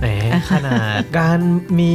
[0.01, 0.07] แหม
[0.51, 1.41] ขนาด การ
[1.81, 1.95] มี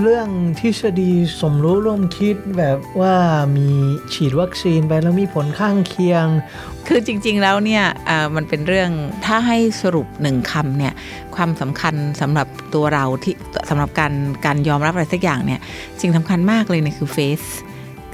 [0.00, 0.28] เรื่อง
[0.60, 3.14] ทฤษฎีสมรู้ร่วมคิดแบบว่า
[3.56, 3.68] มี
[4.12, 8.90] ฉีดวัคซีนไปแล้วมีผลข้างเคียงำคือจริง ๆ แล้วเนี่ยอ่ามันเป็นเรื่อง
[9.24, 10.92] ถ้าให้สรุปหนึ่งคำเนี่ย
[11.36, 13.34] ความสำคัญสำหรับตัวเราที่
[13.68, 14.12] สำหรับการ
[14.46, 15.60] การยอมรับอะไรสักอย่างเนี่ย
[16.00, 17.42] สิ่งสำคัญมากเลยเนี่ยคือเฟส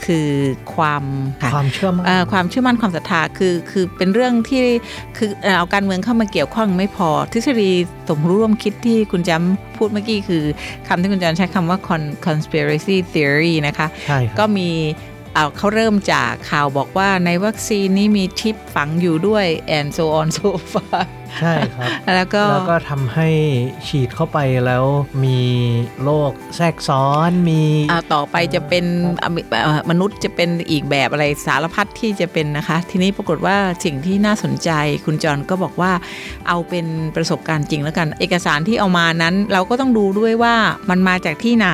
[0.05, 0.31] คือ
[0.75, 1.05] ความ
[1.43, 4.65] ค่ะความเชื่อมั่นเอ่อความเชื่อมั่นความศรัทธาคือคือเป็นเรื่องที่
[5.17, 7.71] คือเอ่อเอาการเมืองเข้ามาเกี่ยวข้องไม่พอ ทฤษฎี
[8.09, 10.45] สมรู้ร่วมคิดที่คุณจำพูดเมื่อกี้คือ
[10.89, 14.71] คำที่คุณจำใช้คำว่า con- conspiracy theory นะคะใช่ครับก็มี
[15.35, 19.47] เอาเขาเริ่มจากข่าวบอกว่าในวัคซีนนี้มีชิปฝังอยู่ด้วย
[19.79, 21.01] and so on so far
[21.41, 23.29] ใช่ครับ แล้วก็แล้วก็ทำให้
[23.87, 24.85] ฉีดเข้าไปแล้ว
[25.25, 25.41] มี
[26.03, 28.85] โรคแทรกซ้อนมีอ่าต่อไปจะเป็น
[29.23, 34.71] อะเอ่อมนุษย์จะเป็นอีกแบบอะไรสารพัดที่จะเป็นนะคะ ทีนี้ปรากฏว่าสิ่งที่น่าสนใจ
[35.05, 35.93] คุณจรก็บอกว่า
[36.49, 40.55] เอาเป็นประสบการณ์จริงแล้วกัน เอกสารที่เอามานั้น เราก็ต้องดูด้วยว่า
[40.91, 41.69] มันมาจากที่ไหน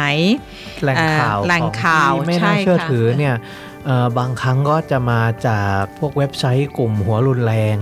[0.82, 3.71] แหล่งข่าวเอ่อแหล่งข่าวของที่ไม่ใช่น่าเชื่อค่ะถือเนี่ยเอ่อ
[4.18, 7.76] บางครั้งก็จะมาจากพวกเว็บไซต์กลุ่มหัวรุนแรง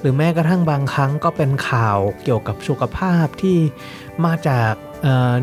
[0.00, 3.58] หรือแม้กระทั่งบางครั้งก็เป็นข่าวเกี่ยวกับสุขภาพที่
[4.24, 4.72] มาจาก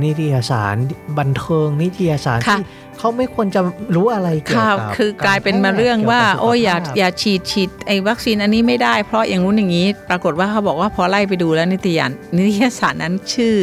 [0.04, 0.76] นิตยสาร
[1.18, 2.66] บันเทิงนิตยสารค่ะที่
[3.02, 3.62] เขาไม่ควรจะ
[3.96, 13.54] รู้อะไรเกี่ยวค่ะกับคือกลายเป็นมาเรื่องว่าโอ้ยอย่าอย่าฉีดฉีดไอ้วัคซีนอันนี้ไม่ได้เพราะอย่างนู้นอย่างนี้ ปรากฏว่าเขาบอกว่าพอไล่ไปดูแล้วนิตยานนิตยสารนั้นชื่อ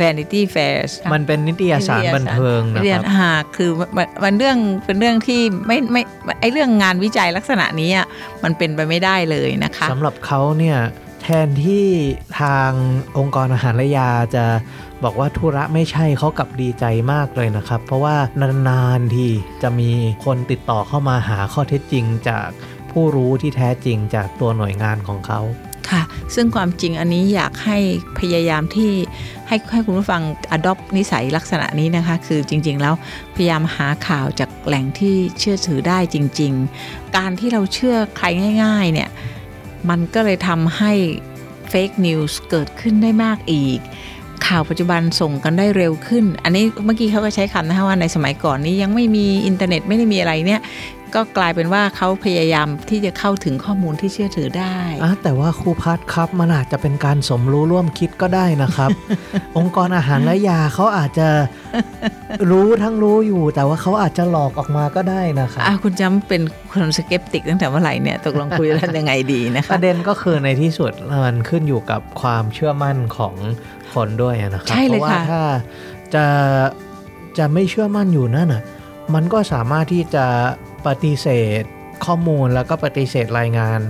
[0.00, 0.76] Vanity Fair
[1.14, 6.02] มันเป็นนิตยสารบันเทิงนะเรีคยรันบหาคือมันมันเรื่องเป็นเรื่องที่ไม่ไม่
[6.40, 8.06] ไอเรื่องงานวิจัยลักษณะนี้อะ
[8.44, 10.78] มันเป็นไปไม่ได้เลยนะคะสำหรับเขาเนี่ย
[11.26, 11.86] แทนที่
[12.40, 12.70] ทาง
[13.18, 14.44] องค์กรอาหารและยาจะ
[15.04, 18.16] บอกว่าธุระไม่ใช่เขากับดีใจมากเลยนะครับ เพราะว่า
[18.68, 19.26] นานๆที
[19.62, 19.90] จะมี
[20.24, 22.48] คนติดต่อเข้ามาหาข้อเท็จจริงจาก
[22.90, 25.40] ผู้รู้ที่แท้จริงจากตัวหน่วยงานของเขา
[25.90, 26.02] ค่ะ
[26.34, 27.78] ซึ่งความจริงอันนี้อยากให้
[28.18, 28.92] พยายามที่
[29.48, 30.22] ให้ให้คุณผู้ฟัง
[30.56, 32.94] adopt นิสัยลักษณะนี้นะคะ คือจริง ๆ แล้ว
[33.34, 36.52] พยายามหาข่าวจากแหล่งที่เชื่อถือได้จริง
[36.84, 38.26] ๆ การที่เราเชื่อใคร
[38.64, 39.10] ง่าย ๆ เนี่ย
[39.90, 40.92] มันก็เลยทำให้
[41.72, 43.78] fake news เกิดขึ้นได้มากอีก
[44.46, 50.60] ข่าวปัจจุบันส่งกันได้เร็วขึ้น อันนี้เมื่อกี้เขาก็ใช้คำนะคะว่าในสมัยก่อนนี้ยังไม่มีอินเทอร์เน็ตไม่ได้มีอะไรเนี่ย
[51.14, 58.90] ก็กลายเป็นว่าเขาพยายามที่จะเข้าถึงข้อมูลที่เชื่อถือได้อะแต่ว่าครูพัดครับมันอาจจะเป็นการสมรู้ร่วมคิดก็ได้นะครับ
[59.58, 61.28] องค์กรอาหารและยาเขาอาจจะ
[62.50, 66.40] รู้ทั้งรู้อยู่ แต่ว่าเขาอาจจะหลอกออกมาก็ได้นะครับอะคุณจำเป็น
[66.72, 70.92] คนสเก็ปติกตั้งแต่เมื่อไหร่เนี่ยตกลงคุยกันยังไงดีนะปคะระเด็นก็คือในที่สุด
[71.24, 73.34] มันขึ้นอยู่กับความเชื่อมั่นของ
[73.92, 75.42] คนด้วยนะครับใช่เพเลยราะว่าค่ะถ้า
[76.14, 76.24] จะ
[77.38, 78.62] จะไม่เชื่อมั่นอยู่นั่นน่ะ
[79.14, 80.26] มันก็สามารถที่จะ
[80.86, 81.28] ปฏิเส
[81.60, 81.62] ธ
[82.04, 83.80] ข้อมูลแล้วก็ปฏิเสธรายงาน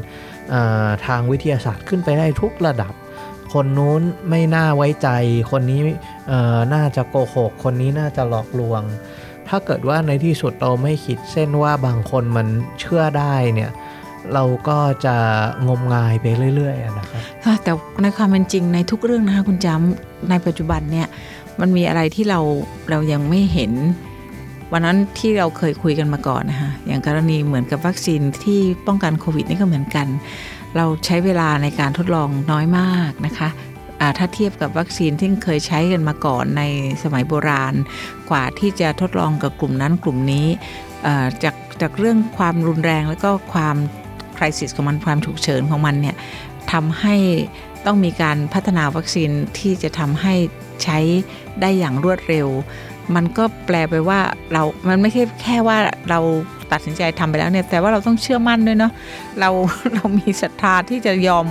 [1.07, 2.93] ทางวิทยาศาสตร์ขึ้นไปได้ทุกระดับ
[3.53, 5.09] คนนู้นไม่น่าไว้ใจ
[5.51, 5.81] คนนี้
[6.75, 8.83] น่าจะโกหก คนนี้น่าจะหลอกลวง
[9.49, 12.47] ถ้าเกิดว่าในที่สุดเราไม่ขีดเส้นว่าบางคนมัน
[12.81, 13.71] เชื่อได้เนี่ย
[14.35, 15.17] เราก็จะ
[15.69, 16.27] งมงายไป
[16.57, 17.23] เรื่อยๆนะครับ
[17.63, 21.07] แต่ในความเป็นจริงในทุกเรื่องนะคะคุณจำในปัจจุบันเนี่ย
[21.61, 22.41] มันมีอะไรที่เรา
[22.91, 23.73] เรายังไม่เห็น
[24.73, 30.07] วันนั้นที่เราเคยคุยกันมาก่อนนะคะอย่างกรณีเหมือนกับวัคซีนที่ป้องกันโควิดนี่ก็เหมือนกัน
[30.77, 33.49] เราใช้เวลาในการทดลองน้อยมากนะคะ
[34.19, 36.63] ถ้าเทียบกับวัคซีนที่เคยใช้กันมาก่อนใน
[37.03, 37.75] สมัยโบราณ
[38.31, 40.47] กว่าที่จะทดลองกับกลุ่มนั้นกลุ่มนี้
[41.45, 43.77] จากจากเรื่องความรุนแรงแล้วก็ความ
[44.37, 46.17] คริสิสของมันความฉุกเฉินของมันเนี่ย
[46.73, 47.17] ทำให้
[47.87, 50.35] ต้องมีการพัฒนาวัคซีนที่จะทำให้
[50.85, 50.99] ใช้
[51.61, 52.49] ได้อย่างรวดเร็ว
[53.15, 54.21] มันก็แปลไปว่า
[54.53, 55.77] เรา มันไม่ใช่แค่ว่า
[56.11, 56.21] เรา
[56.73, 58.93] ตัดสินใจทำไปแล้วเนี่ย แต่ว่าเราต้องเชื่อมั่นด้วยเนาะ
[59.41, 59.51] เรา
[59.95, 61.47] เรามีศรัทธาที่จะยอม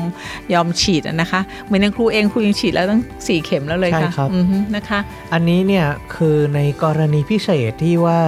[0.53, 4.99] ยอมฉีดอะนะคะ เหมือนอย่างครูเองครูยังฉีดแล้วตั้งสี่เข็มแล้วเลยค่ะ ใช่ครับอือฮึนะคะ
[5.33, 5.85] อันนี้เนี่ย
[6.15, 8.19] คือในกรณีพิเศษที่ว่า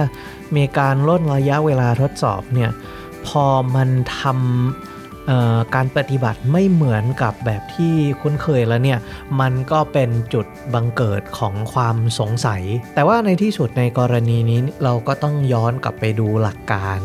[0.56, 2.70] มีการลดระยะเวลาทดสอบเนี่ย
[3.26, 4.95] พอมันทำเอ่อ
[5.74, 8.98] การปฏิบัติไม่เหมือนกับแบบที่คุ้นเคยแล้วเนี่ย
[9.40, 12.62] มันก็เป็นจุดบังเกิดของความสงสัย
[12.94, 16.98] แต่ว่าในที่สุดในกรณีนี้เราก็ต้องย้อนกลับไปดูหลักการ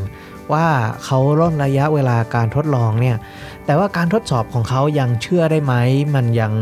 [0.53, 0.67] ว่า
[1.03, 3.17] เขาลดระยะเวลาการทดลองเนี่ย
[3.65, 5.73] แต่ว่าการทดสอบของเขายังเชื่อได้ไหม
[6.15, 6.53] มันยัง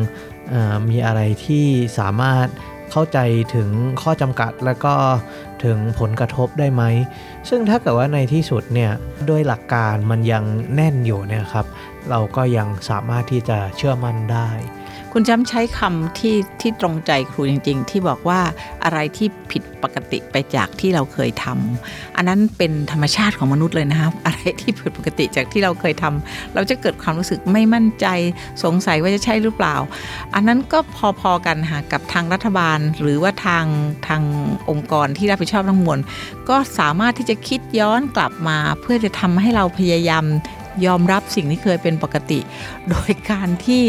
[0.90, 1.66] มีอะไรที่
[2.00, 2.48] สามารถ
[2.92, 3.20] เข้าใจ
[3.56, 3.70] ถึง
[4.02, 4.94] ข้อจำกัดแล้วก็
[5.66, 6.84] ถึงผลกระทบได้ไหม
[7.50, 8.92] ซึ่งถ้าเกิดว่าในที่สุดเนี่ย
[9.30, 10.44] ด้วยหลักการมันยัง
[10.76, 11.66] แน่นอยู่เนี่ยครับ
[12.10, 14.50] เราก็ยังสามารถที่จะเชื่อมั่นได้
[15.14, 18.40] คุณจำใช้คำที่ที่ตรงใจครูจริง ๆ ที่บอกว่า
[18.84, 28.06] อะไรที่ผิดปกติไปจากที่เราเคยทำอันนั้นเป็นธรรมชาติของมนุษย์เลยนะครับ อะไรที่ผิดปกติจากที่เราเคยทำเราจะเกิดความรู้สึกไม่มั่นใจ
[28.64, 29.76] สงสัยว่าจะใช่หรือเปล่า
[30.36, 30.80] อันนั้นก็
[31.20, 33.66] พอๆกันค่ะกับทางรัฐบาล หรือว่าทาง
[34.08, 34.22] ทาง
[34.70, 36.00] องค์กรที่รับผิดชอบทั้งมวล
[36.50, 40.26] ก็สามารถที่จะคิดย้อนกลับมา เพื่อจะทำให้เราพยายาม
[40.86, 42.40] ยอมรับสิ่งที่เคยเป็นปกติ
[42.90, 43.84] โดยการที่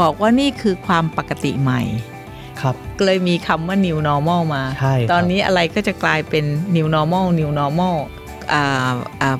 [0.00, 1.82] บอกว่านี่คือความปกติใหม่
[2.60, 6.44] ครับก็เลยมีคำว่า new normal มาใช่ครับตอนนี้อะไรก็จะกลายเป็น
[6.76, 7.96] new normal new normal
[8.52, 9.38] อ่าอ่า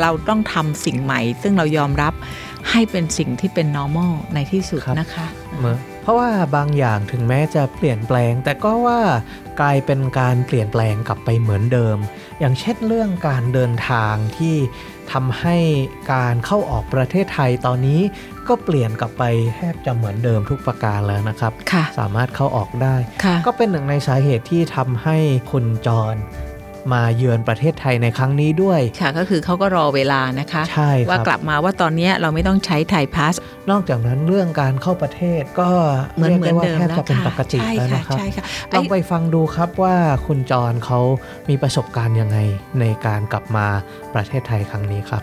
[0.00, 2.14] เราต้องทำสิ่งใหม่ ซึ่งเรายอมรับ
[2.70, 5.26] ให้เป็นสิ่งที่เป็น normal ในที่สุดนะคะ
[5.58, 9.00] เหมือนเพราะว่าบางอย่างถึงแม้จะเปลี่ยนแปลง แต่ก็ว่า
[9.60, 11.96] กลายเป็นการเปลี่ยนแปลงกลับไปเหมือนเดิม
[12.40, 14.56] อย่างเช่นเรื่องการเดินทางที่
[15.12, 15.56] ทำให้
[16.12, 18.00] การเข้าออกประเทศไทยตอนนี้
[18.48, 19.22] ก็เปลี่ยนกลับไป
[19.56, 22.94] แทบจะเหมือนเดิมทุกประการแล้วนะครับค่ะสามารถเข้าออกได้
[23.24, 25.16] ค่ะก็เป็นหนึ่งในสาเหตุที่ทำให้
[25.50, 26.14] คุณจร
[26.92, 33.34] มาเยือนประเทศไทยในครั้งนี้ด้วย ค่ะก็คือเขาก็รอเวลานะคะใช่คว่ารับกลับมาว่าตอนนี้เราไม่ต้องใช้ไทยพาส
[33.70, 35.70] นอกจากนั้นเรื่องการเข้าประเทศก็
[36.16, 41.00] เหมือนรียกเหมือนได้ว่าเดิมแทบแล้วจะเป็นค่ะปกติใช่แล้วค่ะนะครับใช่ค่ะลองไปฟังดูครับว่าคุณจรเขา
[41.48, 42.38] มีประสบการณ์ยังไง
[42.80, 43.66] ในการกลับมา
[44.14, 45.22] ประเทศไทยครั้งนี้ครับ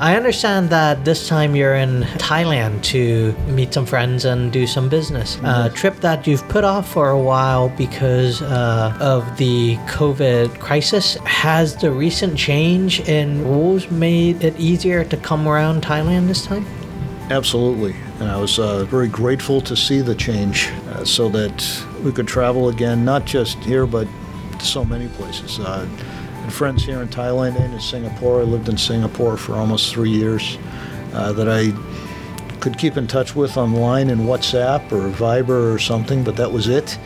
[0.00, 4.88] I understand that this time you're in Thailand to meet some friends and do some
[4.88, 5.38] business.
[5.44, 11.14] A trip that you've put off for a while because uh, of the COVID crisis.
[11.24, 16.66] Has the recent change in rules made it easier to come around Thailand this time?
[17.30, 17.94] Absolutely.
[18.18, 22.26] And I was uh, very grateful to see the change uh, so that we could
[22.26, 24.08] travel again, not just here, but
[24.60, 25.60] so many places.
[26.44, 28.40] And friends here in Thailand and in Singapore.
[28.40, 30.58] I lived in Singapore for almost three years
[31.14, 31.72] uh, that I
[32.60, 36.68] could keep in touch with online in WhatsApp or Viber or something, but that was
[36.68, 36.98] it.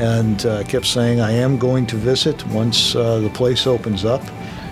[0.00, 4.22] And uh, kept saying, I am going to visit once uh, the place opens up.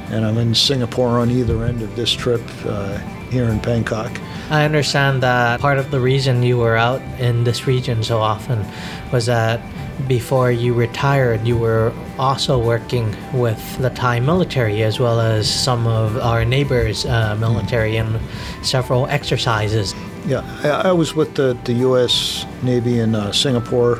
[0.08, 2.96] And I'm in Singapore on either end of this trip uh,
[3.30, 4.18] here in Bangkok.
[4.48, 8.64] I understand that part of the reason you were out in this region so often
[9.10, 9.60] was that
[10.06, 15.86] before you retired, you were also working with the Thai military as well as some
[15.88, 18.20] of our neighbors' uh, military in
[18.62, 19.94] several exercises.
[20.26, 22.46] Yeah, I, I was with the, the U.S.
[22.62, 23.96] Navy in uh, Singapore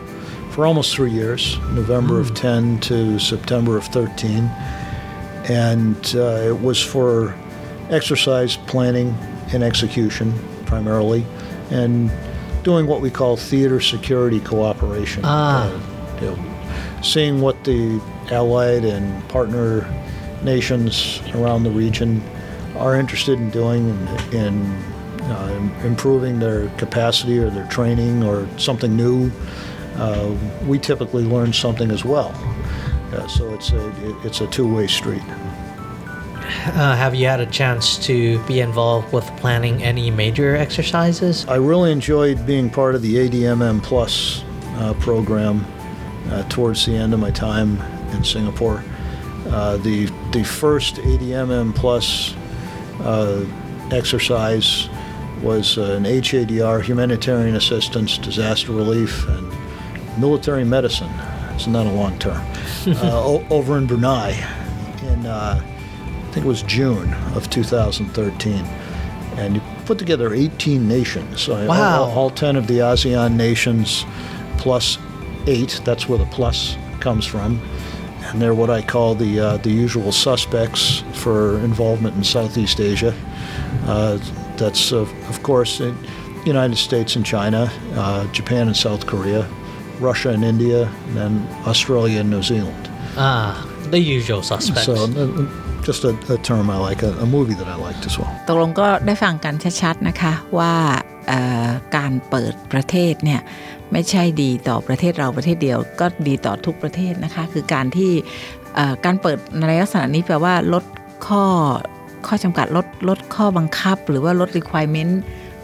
[0.50, 4.44] for almost three years, November of 10 to September of 13.
[5.48, 7.35] And uh, it was for
[7.90, 9.16] exercise planning
[9.52, 10.32] and execution
[10.66, 11.24] primarily,
[11.70, 12.11] and
[12.64, 15.22] doing what we call theater security cooperation.
[15.24, 15.70] Ah.
[16.20, 19.87] Uh, seeing what the allied and partner
[20.42, 22.22] nations around the region
[22.76, 23.88] are interested in doing
[24.32, 24.66] in, in
[25.24, 29.30] uh, improving their capacity or their training or something new.
[29.96, 30.35] Uh,
[30.66, 32.32] we typically learn something as well.
[33.12, 35.22] Uh, so it's a it- it's a two-way street.
[36.66, 41.46] Uh, have you had a chance to be involved with planning any major exercises?
[41.46, 44.42] I really enjoyed being part of the ADMM Plus
[44.74, 45.64] uh, program
[46.29, 47.81] uh, towards the end of my time
[48.12, 48.83] in Singapore.
[49.46, 52.35] Uh, the the first ADMM Plus
[53.00, 53.44] uh,
[53.92, 54.88] exercise
[55.42, 59.52] was uh, an HADR, humanitarian assistance, disaster relief, and
[60.18, 61.11] military medicine.
[61.55, 62.44] It's not a long term.
[62.87, 64.33] uh, o- over in Brunei,
[65.02, 65.61] in uh,
[66.37, 68.53] think it was June of 2013,
[69.38, 71.49] and you put together 18 nations.
[71.49, 72.03] All- Wow.
[72.05, 74.05] All, all 10 of the ASEAN nations,
[74.59, 74.99] plus
[75.46, 75.81] eight.
[75.87, 77.59] That's where the plus comes from.
[78.27, 83.14] And they're what I call the uh, the usual suspects for involvement in Southeast Asia.
[83.87, 84.18] Uh,
[84.59, 85.96] that's of, of course in
[86.44, 89.49] United States and China, uh, Japan and South Korea,
[90.01, 92.90] Russia and India, and then Australia and New Zealand.
[93.16, 94.85] Ah, the usual suspects.
[94.87, 95.46] So uh,
[95.87, 98.33] just a, a term I like, a, a movie that I liked as well.
[98.49, 100.75] ตกลงก็ได้ฟังกันชัดๆนะคะว่า
[101.96, 103.40] การเปิดประเทศเนี่ย
[103.92, 108.12] ไม่ใช่ดีต่อประเทศเราประเทศเดียวก็ดีต่อทุกประเทศนะคะ คือการที่
[109.05, 110.85] การเปิดในลักษณะนี้แปลว่าลด
[111.27, 111.44] ข้อ
[112.27, 115.14] ข้อจำกัดลดลดข้อบังคับ หรือว่าลด requirement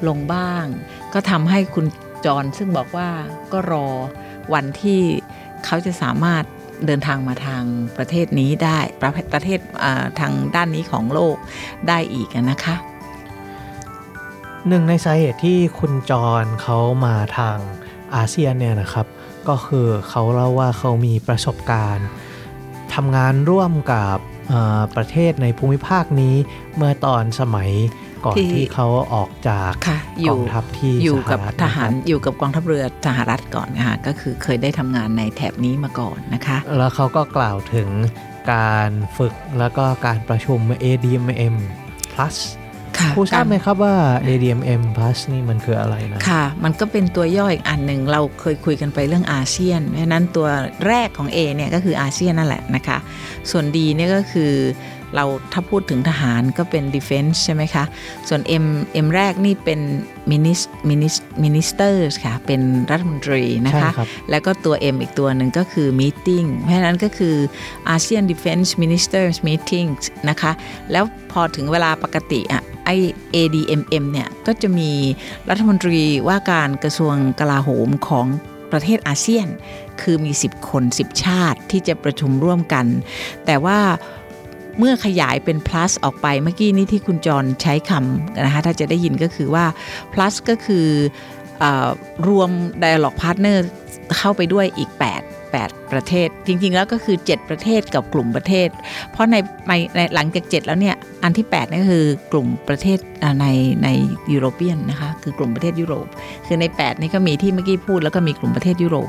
[0.08, 0.64] ลงบ้าง
[1.12, 1.87] ก็ทำให้คุณ
[2.26, 3.08] จรซึ่งบอกว่า
[3.52, 3.87] ก็รอ
[4.54, 5.00] วันที่
[5.64, 6.44] เขาจะสามารถ
[6.86, 7.64] เดินทางมาทาง
[7.96, 9.60] ประเทศนี้ได้ประประเทศ
[10.20, 11.36] ทางด้านนี้ของโลก
[11.88, 12.76] ได้อีกนะคะ
[14.68, 17.58] หนึ่งในสาเหตุที่คุณจรเขามาทาง
[18.14, 19.06] อาเซียนเนี่ยนะครับ
[19.48, 22.06] ก็คือเขาเล่าว่าเขามีประสบการณ์
[22.94, 24.16] ทำงานร่วมกับ
[24.96, 26.34] ประเทศในภูมิภาคนี้
[26.76, 27.70] เมื่อตอนสมัย
[28.24, 37.88] ก่อนที่ที่เขาออกจากค่ะอกอยู่งทัพที่อยู่กับสหรัฐทหารนะครับอยู่กับกองทัพเรือสหรัฐก่อนนะคะก็คือเคยได้ทำงานในแถบนี้มาก่อนนะคะ แล้วเขาก็กล่าวถึง
[38.52, 41.54] การฝึกแล้วก็การประชุม ADMM
[42.12, 42.37] Plus
[42.98, 43.94] ค่ะครูทราบไหมกครับว่า
[44.26, 50.48] ADMM Plus นี่มันคืออะไรนะ ค่ะ มันก็เป็นตัวย่ออีกอันหนึ่งเราเคยคุยกันไปเรื่องอาเซียน เพราะฉะนั้นตัว
[50.87, 52.98] แรกของ A เนี่ยก็คืออาเซียนนั่นแหละนะคะ
[53.50, 54.52] ส่วน D เนี่ยก็คือ
[55.14, 57.85] เราถ้าพูดถึงทหารก็เป็น defense ใช่ไหมคะ
[58.29, 58.66] ส่วน M
[59.05, 59.81] M แรกนี่เป็น
[60.31, 67.37] minis minis ministers ค่ะ เป็นรัฐมนตรีนะคะใช่ครับแล้วก็ตัว M อีกตัวหนึ่งก็คือ meeting เพราะฉะนั้นก็คือ
[67.94, 70.53] ASEAN Defense Ministers Meetings นะคะ
[70.92, 72.90] แล้วพอถึงเวลาปกติอะไอ
[73.35, 74.90] ADMM เนี่ย ก็จะมี
[75.51, 78.27] รัฐมนตรีว่าการกระทรวงกลาโหมของ
[78.72, 79.48] ประเทศอาเซียน
[80.03, 82.87] คือมี 10 คน 10 ชาติที่จะประชุมร่วมกัน
[83.46, 83.79] แต่ว่า
[84.78, 89.64] เมื่อขยายเป็น plus ออกไปเมื่อกี้นี้ที่คุณจรใช้คำนะคะถ้าจะได้ยินก็คือว่า
[90.12, 90.87] plus ก็คือ
[91.62, 91.64] อ
[92.28, 92.50] รวม
[92.82, 93.56] dialog partner
[94.16, 98.68] เข้าไปด้วยอีก 8 8 ประเทศ จริง ๆ แล้วก็คือ 7 ประเทศกับกลุ่มประเทศ
[99.12, 99.36] เพราะใน
[99.68, 102.98] ในในหลังจาก 7 แล้วเนี่ย อันที่8นี่ก็คือกลุ่มประเทศ
[103.40, 103.46] ใน
[103.84, 103.88] ใน
[104.32, 106.06] ยุโรเปียนนะคะ คือกลุ่มประเทศยุโรป
[106.46, 109.08] คือใน 8 นี่ก็มีที่เมื่อกี้พูดแล้วก็มีกลุ่มประเทศยุโรป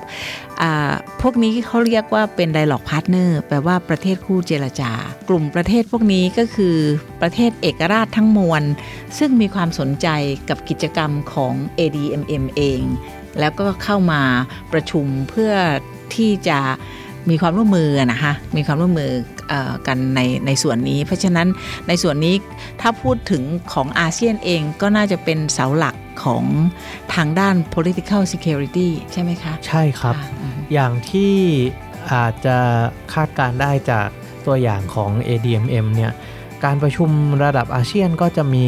[1.21, 4.91] พวกนี้เขาเรียกว่าเป็น dialog partner แปลว่าประเทศคู่เจรจา
[5.29, 6.75] กลุ่มประเทศพวกนี้ก็คือ
[7.21, 8.63] ประเทศเอกราชทั้งมวล
[9.17, 10.07] ซึ่งมีความสนใจ
[10.49, 12.83] กับกิจกรรมของ ADMM เอง
[13.39, 14.21] แล้วก็เข้ามา
[14.73, 15.53] ประชุมเพื่อ
[16.15, 16.59] ที่จะ
[17.29, 19.11] มีความร่วมมือนะคะมีความร่วมมือ
[19.49, 21.47] เออกันในในส่วนนี้ เพราะฉะนั้น
[21.87, 22.35] ในส่วนนี้
[22.81, 23.43] ถ้าพูดถึง
[23.73, 26.43] ของอาเซียนเองก็น่าจะเป็นเสาหลักของ
[27.13, 31.33] ทางด้าน political security ใช่ไหมคะ ใช่ครับะอืมอย่างที่
[32.11, 32.57] อาจจะ
[33.13, 34.07] คาดการณ์ได้จาก
[34.45, 36.13] ตัวอย่างของ ADMM เนี่ย
[36.63, 37.09] การประชุม
[37.43, 38.67] ระดับอาเซียนก็จะมี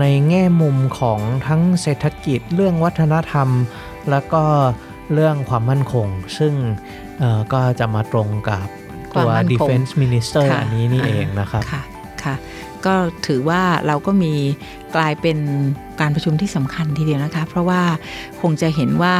[0.00, 3.48] ในแง่มุมของทั้งเศรษฐกิจเรื่องวัฒนธรรม
[4.10, 4.42] แล้วก็
[5.14, 6.06] เรื่องความมั่นคง
[6.38, 6.54] ซึ่ง
[7.18, 8.66] เอ่อก็จะมาตรงกับ
[9.14, 11.82] ตัวความมั่นคง defense minister ค่ะอันนี้นี่อ่าเองนะครับค่ะ
[12.24, 12.34] ค่ะ
[12.86, 12.94] ก็
[13.26, 14.32] ถือว่าเราก็มี
[14.96, 15.38] กลายเป็น
[16.00, 17.82] การประชุมที่สำคัญทีเดียวนะคะ เพราะว่า
[18.40, 19.16] คงจะเห็นว่า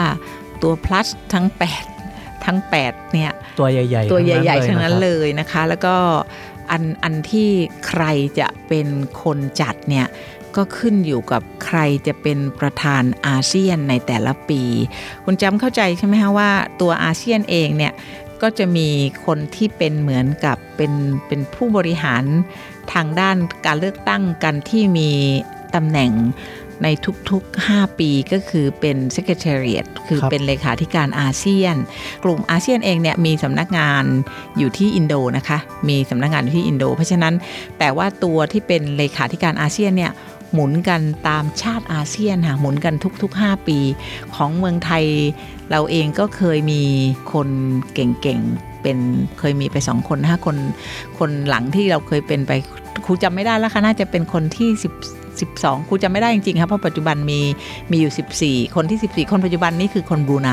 [0.62, 1.46] ตัว plus ทั้ง
[1.96, 5.94] 8 ทั้ง 8 เนี่ย ตัวใหญ่ๆ ตัวใหญ่ๆทั้ทั้งงนั้นั้นนเลยเลยนะคะ แล้วก็
[6.70, 7.48] อันอันที่
[7.88, 8.04] ใคร
[8.40, 8.88] จะเป็น
[9.22, 10.06] คนจัดเนี่ย
[10.56, 14.62] ก็ขึ้นอยู่กับใครจะเป็นประธานอาเซียนในแต่ละปี
[15.24, 17.92] คุณจำเข้าใจใช่ไหมคะว่าตัวอาเซียนเองเนี่ย
[18.42, 18.88] ก็จะมี
[19.26, 20.92] คนที่เป็นเหมือนกับเป็น
[21.26, 22.24] เป็นผู้บริหาร
[22.92, 23.36] ทางด้าน
[23.66, 25.10] การเลือกตั้งกันที่มี
[25.74, 26.12] ตำแหน่ง
[26.84, 26.88] ใน
[27.30, 31.76] ทุกๆ 5 ปีก็คือเป็น Secretariat คือคเป็นเลขาธิการอาเซียน
[32.24, 34.04] กลุ่มอาเซียนเองเนี่ยมีสำนักงาน
[34.58, 37.34] อยู่ที่อินโดนะคะ มีสำนักงานอยู่ที่อินโด เพราะฉะนั้น
[37.78, 40.12] แต่ว่าตัวที่เป็นเลขาธิการอาเซียนเนี่ย
[40.52, 43.78] หมุนกันตามชาติอาเซียนค่ะหมุนกันทุก ๆ 5 ปี
[44.34, 45.04] ของเมืองไทย
[45.70, 46.82] เราเองก็เคยมี
[47.32, 47.48] คน
[47.94, 48.98] เก่งๆเป็น
[49.38, 50.56] เคยมีไปสองคนห้าคน
[51.18, 52.52] คนหลังที่เราเคยเป็นไป
[53.06, 54.84] ครูจำไม่ได้แล้วค่ะน่าจะเป็นคนที่10
[55.40, 57.40] 12ครูจำไม่ได้จริงๆครับเพราะปัจจุบันมี
[57.90, 60.50] มีอยู่ 14 คนที่ 14 คนปัจจุบันนี่คือคนบรูไน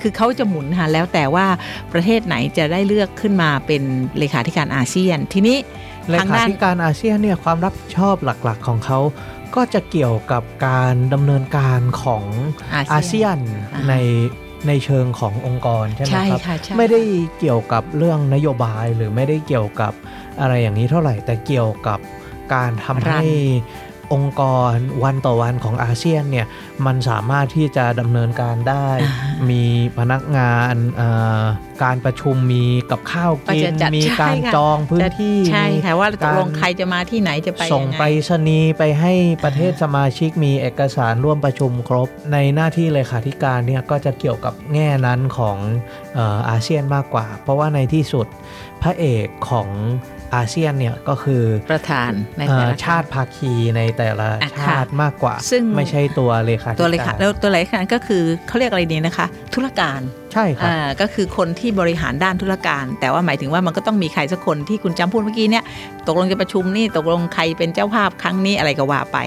[0.00, 1.46] คือเขาจะหมุนค่ะแล้วแต่ว่า
[1.92, 3.82] ประเทศไหนจะได้เลือกขึ้นมาเป็น
[4.18, 5.56] เลขาธิการอาเซียนทีนี้
[6.08, 8.98] เลทางขาด้านธิการอาเซียนเนี่ยความรับผิดชอบหลักๆของเขา
[9.54, 12.24] ก็จะเกี่ยวกับการดำเนินการของ
[12.74, 13.40] อาอาเซีเซียยนน
[13.74, 13.94] อ่าใน
[14.68, 17.00] ในเชิงขององค์กรใช่ไหมใช่ครับค่ะใช่ไม่ได้
[17.38, 19.92] เกี่ยวกับเรื่องนโยบายหรือไม่ได้เกี่ยวกับ
[20.40, 21.98] อะไรอย่างนี้เท่าไหร่ แต่เกี่ยวกับ
[22.54, 23.24] การทำให้
[24.12, 24.42] องค์ก
[24.72, 26.46] รวันต่อวันของอาเซียนเนี่ย
[26.86, 29.64] มันสามารถที่จะดำเนินการได้อ่ามี
[29.98, 31.08] พนักงานเอ่
[31.40, 31.42] อ
[31.82, 39.12] การประชุมมีกับข้าวก็กิจะนจัดมีใช่การค่ะจองพื้นที่ใช่ค่ะว่าตกลงการใครจะมาที่ไหนจะไปส่งยังไปรไงษณีย์ไปให้
[39.44, 45.56] ประเทศสมาชิกมีเอกสารร่วมประชุมครบ ในหน้าที่เลขาธิการเนี่ยก็จะเกี่ยวกับแง่นั้นของ
[46.14, 48.26] เอ่ออาเซียนมากกว่า เพราะว่าในที่สุด
[48.82, 49.68] พระเอกของ
[50.34, 60.00] อาเซียนเนี่ยก็คือประธานในเอ่แต่อละชาติภาคีในแต่ละอะชาติมากกว่า ซึ่งไม่ใช่ตัวเลขาธิการตัวเลขาแล้วตัวเลขาก็คือเขาเรียกอะไรดีนะคะ ธุรการ
[60.34, 65.64] ใช่ครับอ่าก็คือคนที่บริหารด้านธุรการ แต่ว่าหมายถึงว่ามันก็ต้องมีใครสักคนที่คุณจำพูดเมื่อกี้เนี่ย
[66.06, 69.18] ตกลงจะประชุมนี่ตกลงใครเป็นเจ้าภาพครั้งนี้อะไรก็ว่าไป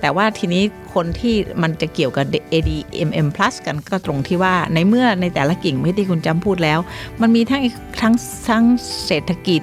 [0.00, 0.62] แต่ว่าทีนี้
[0.94, 6.78] คนที่มันจะเกี่ยวกับ ADMM Plus กันก็ตรงที่ว่าในเมื่อในแต่ละกิ่งไม่ที่คุณจำพูดแล้ว
[7.20, 7.62] มันมีทั้ง
[8.00, 8.14] ทั้ง
[8.48, 8.64] ทั้ง
[9.06, 9.62] เศรษฐกิจ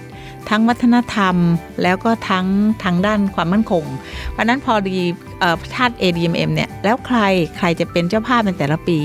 [0.49, 1.35] ทั้งวัฒนธรรม
[1.83, 2.47] แล้วก็ทั้ง
[2.83, 3.85] ทางด้านความมั่นคง
[4.31, 4.97] เพราะนั้นพอดี
[5.39, 7.19] เอ่อชาติ ADMM เนี่ยแล้วใคร
[7.57, 8.97] ใครจะเป็นเจ้าภาพในแต่ละปี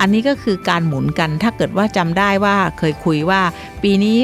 [0.00, 3.40] อันนี้ก็คือการหมุนกันถ้าเกิดว่าจำได้ว่าเคยคุยว่า
[3.82, 4.18] ปีนี้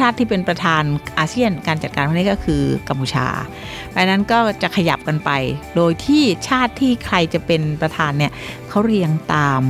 [0.06, 0.82] าติที่เป็นประธาน
[1.18, 3.26] อาเซียนการจัดการครั้งนี้ก็คือกัมพูชา
[3.90, 5.30] เพราะนั้นก็จะขยับกันไป
[5.76, 8.32] โดยที่ชาติที่ใครจะเป็นประธานเนี่ย
[8.68, 9.62] เขาเรียงตาม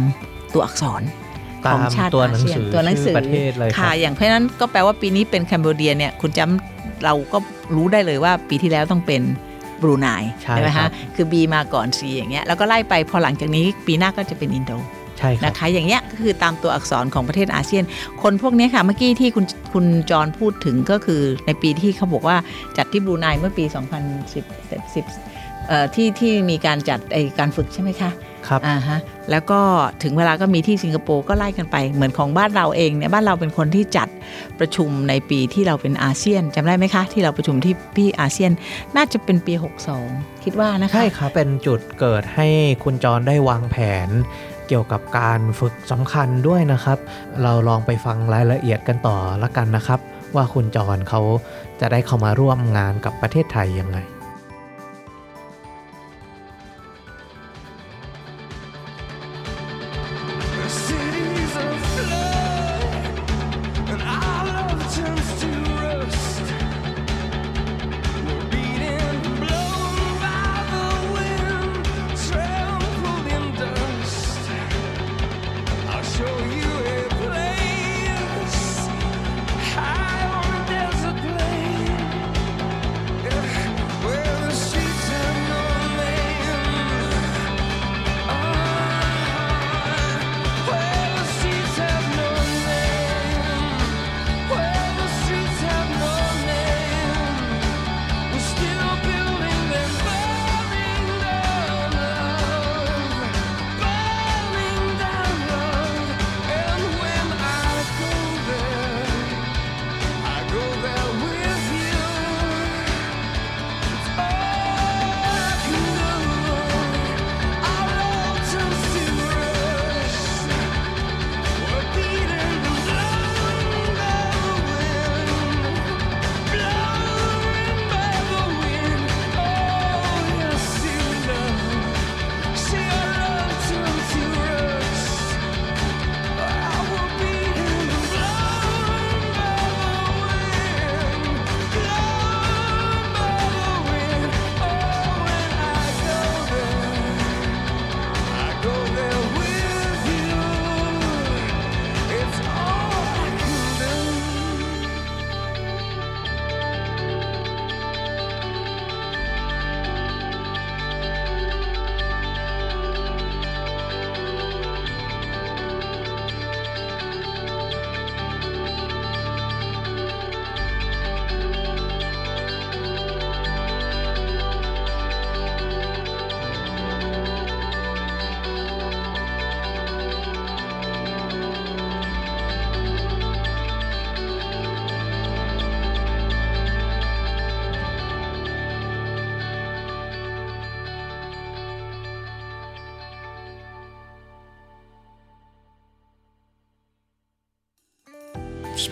[0.52, 1.02] ตัวอักษร
[1.66, 7.38] ตาของมชาติตัวอาหนังเซียนสือตัวหนังสืชื่ออประเทศเลยคค่ะรับอย่างเพราะฉะนั้นก็แปลว่าปีนี้เป็นแคนเบเดียเนี่ยคุณจำเราก็
[7.76, 9.22] รู้ได้เลยว่าปีที่แล้วต้องเป็น
[9.82, 10.06] บรูไน
[10.42, 14.72] ใช่ไหมครัคะบคือ B มาก่อน C อย่างเงี้ยแล้วก็ไล่ไปพอหลังจากนี้ปีหน้าก็จะเป็นอินโด
[15.18, 17.84] ใช่ครับนะคะอย่างเงี้ยก็คือตามตัวอักษรของประเทศอาเซียน
[18.22, 22.36] คนพวกเนี้ยค่ะเมื่อกี้ที่คุณคุณจรพูดถึงก็คือในปีที่เขาบอกว่า
[22.76, 24.80] จัดที่บรูไนเมื่อปี 2010 10เอ่อ
[25.94, 28.10] ที่ที่มีการจัดไอการฝึกใช่ไหมคะ
[28.48, 28.98] ครับอ่าฮะ
[29.30, 29.60] แล้วก็
[30.02, 34.08] ถึงเวลาก็มีที่สิงคโปร์ก็ไล่กันไปเหมือนของบ้านเราเองเนี่ยบ้านเราเป็นคนที่จัด
[34.60, 38.52] ประชุมในปีที่เราเป็นอาเซียนจำได้ไหมคะ ที่เราประชุมที่พี่อาเซียน
[38.96, 39.54] น่าจะเป็นปี
[39.98, 42.48] 62 คิดว่านะคะใช่ครับเป็นจุดเกิดให้
[42.84, 44.08] คุณจรได้วางแผน
[44.68, 46.98] เกี่ยวกับการฝึกสำคัญด้วยนะครับ
[47.42, 50.00] เราลองไปฟังรายละเอียดกันต่อละกันนะครับ
[50.36, 51.20] ว่าคุณจรเขา
[51.80, 53.98] จะได้เข้ามาร่วมงานกับประเทศไทยยังไง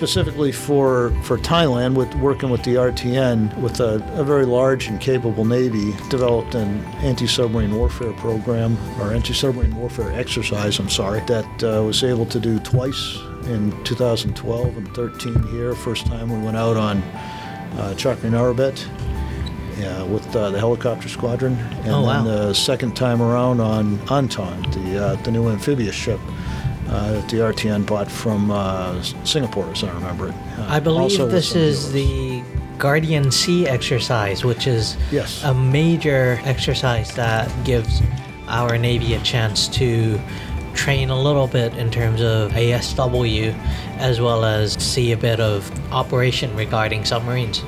[0.02, 5.00] specifically for, for Thailand, with working with the RTN, with a, a very large and
[5.00, 11.84] capable Navy, developed an anti-submarine warfare program, or anti-submarine warfare exercise, I'm sorry, that uh,
[11.84, 15.72] was able to do twice in 2012 and 13 here.
[15.76, 18.84] First time we went out on uh, Chakri Narabet
[19.78, 24.62] yeah, with uh, the helicopter squadron, and Oh, then the second time around on Anton,
[24.72, 26.18] the uh, the new amphibious ship
[26.92, 30.34] uh, that the RTN bought from uh, Singapore, as I remember it.
[30.58, 32.42] Uh, I believe this is the
[32.78, 35.42] Guardian Sea exercise, which is Yes.
[35.42, 38.02] a major exercise that gives
[38.48, 40.20] our Navy a chance to
[40.74, 43.54] train a little bit in terms of ASW
[43.98, 47.62] as well as see a bit of operation regarding submarines.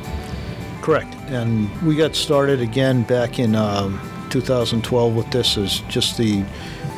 [0.83, 1.15] Correct.
[1.29, 4.01] And we got started again back in um,
[4.31, 6.45] 2012 with this as just the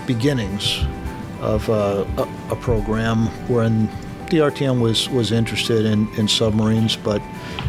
[0.06, 0.80] beginnings
[1.40, 3.88] of uh, a, a program wherein
[4.30, 7.22] the RTM was, was interested in, in submarines, but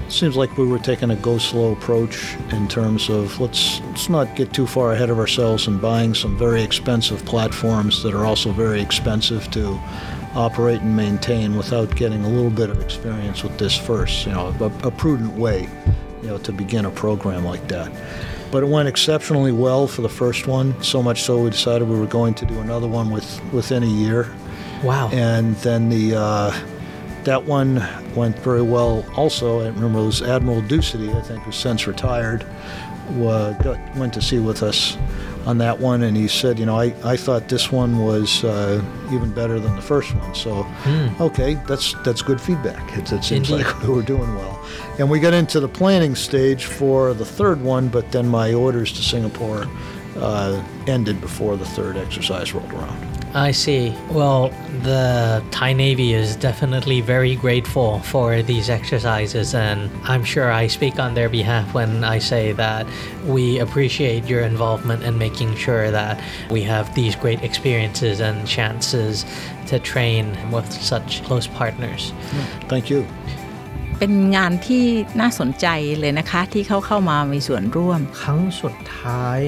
[0.05, 4.09] it seems like we were taking a go slow approach in terms of let's, let's
[4.09, 8.25] not get too far ahead of ourselves and buying some very expensive platforms that are
[8.25, 9.79] also very expensive to
[10.33, 14.47] operate and maintain without getting a little bit of experience with this first, you know,
[14.59, 15.69] a, a prudent way,
[16.21, 17.91] you know, to begin a program like that.
[18.51, 21.99] But it went exceptionally well for the first one, so much so we decided we
[21.99, 24.33] were going to do another one with, within a year.
[24.83, 25.09] Wow.
[25.11, 26.59] And then the uh,
[27.23, 27.85] that one
[28.15, 29.59] went very well also.
[29.59, 32.45] I remember it was Admiral Ducity, I think, who's since retired,
[33.11, 34.97] went to sea with us
[35.45, 38.83] on that one, and he said, you know, I, I thought this one was uh,
[39.13, 40.35] even better than the first one.
[40.35, 40.67] So,
[41.21, 42.97] okay, that's that's good feedback.
[42.97, 43.65] It, it seems Indeed.
[43.65, 44.65] like we were doing well.
[44.99, 48.91] And we got into the planning stage for the third one, but then my orders
[48.93, 49.65] to Singapore
[50.17, 53.06] uh, ended before the third exercise rolled around.
[53.34, 53.96] I see.
[54.10, 54.50] Well,
[54.82, 60.98] the Thai Navy is definitely very grateful for these exercises, and I'm sure I speak
[60.98, 62.86] on their behalf when I say that
[63.24, 66.20] we appreciate your involvement in making sure that
[66.50, 69.24] we have these great experiences and chances
[69.68, 72.12] to train with such close partners.
[72.68, 73.06] Thank you.
[73.98, 74.84] เป็นงานที่
[75.20, 75.66] น่าสนใจ
[76.00, 79.40] เลยนะคะ ที่เขาเข้ามามีส่วนร่วม ครั้งสุดท้าย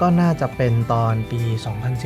[0.00, 1.40] ก็น่าจะเป็นตอนปี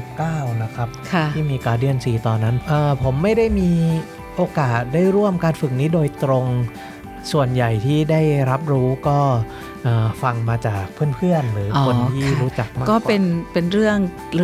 [0.00, 3.70] 2019 นะครับค่ะที่มี Guardian 4 ตอนนั้นเอ่อผมไม่ได้มี
[4.36, 6.46] โอกาสได้ร่วมการฝึกนี้โดยตรง
[7.32, 9.18] ส่วนใหญ่ที่ได้รับรู้ก็
[9.82, 13.22] เอ่อฟังมาจากเพื่อนๆ หรือออคนที่ค่ะรู้จักมากก็ว่าเป็น
[13.52, 13.96] เป็นเรื่อง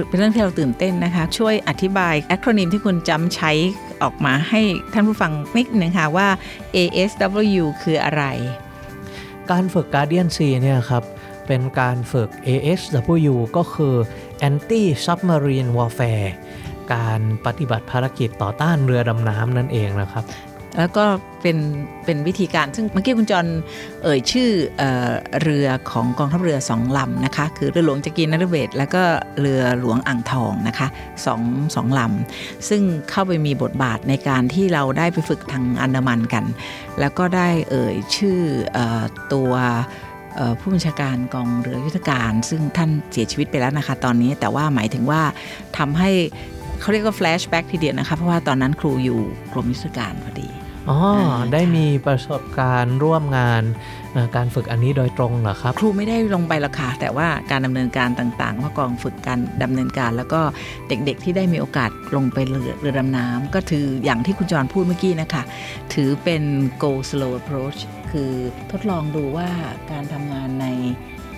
[0.09, 3.53] เป็นเรื่องที่เราตื่นเต้นนะคะ ช่วยอธิบายแอคโรนิมที่คุณจำใช้
[4.03, 4.61] ออกมาให้
[4.93, 6.29] ท่านผู้ฟังนิดนึงค่ะว่า
[6.77, 8.25] ASW คืออะไร
[9.51, 11.03] การฝึก Guardian C เนี่ยครับ
[11.49, 13.95] เป็นการฝึก ASW ก็คือ
[14.49, 16.29] Anti Submarine Warfare
[16.95, 20.25] การปฏิบัติภารกิจต่อต้านเรือดำน้ำนั่นเองนะครับ
[20.79, 21.05] แล้วก็
[21.43, 21.59] เป็น
[22.05, 23.47] เป็นวิธีการซึ่งเมื่อกี้คุณจร
[24.03, 29.03] เอ่ยชื่อเออเรือของกองทัพเรือสองลำนะคะ คือเรือหลวงจักรีนฤเบศแล้วก็
[29.41, 30.89] เรือหลวงอ่างทองนะคะ
[31.27, 31.41] สอง
[31.75, 36.45] สองลำซึ่งเข้าไปมีบทบาทในการที่เราได้ไปฝึกทางอันดามันกัน
[37.01, 38.39] แล้วก็ได้เอ่ยชื่อ
[38.77, 39.53] ออตัว
[40.08, 45.23] เผู้บัญชาการกองเรือยุทธการ ซึ่งท่านเสียชีวิตไปแล้วนะคะ ตอนนี้แต่ว่าหมายถึงว่า
[45.79, 46.11] ทำให้
[46.81, 49.21] เขาเรียกว่าแฟลชแบ็กทีเดียวนะคะ เพราะว่าตอนนั้นครูอยู่
[49.53, 50.49] กรมยุทธการพอดี
[50.91, 53.63] อ๋ออ่าได้มีประสบการณ์ร่วมงาน
[54.13, 60.41] เอ่อการฝึกอันนี้โดยตรงเหรอครับ ครูไม่ได้ลงไปหรอกค่ะแต่ว่าการดำเนินการต่างๆว่ากองฝึกการดำเนินการ แล้วก็
[60.89, 65.43] เด็กๆที่ได้มีโอกาสลงไปเรือเรือดำน้ำก็ถืออย่างที่คุณจรพูดเมื่อกี้นะคะ
[65.95, 66.43] ถือเป็น
[66.83, 67.81] go slow approach
[68.11, 68.31] คือ
[68.71, 69.49] ทดลองดูว่า
[69.91, 70.67] การทำงานใน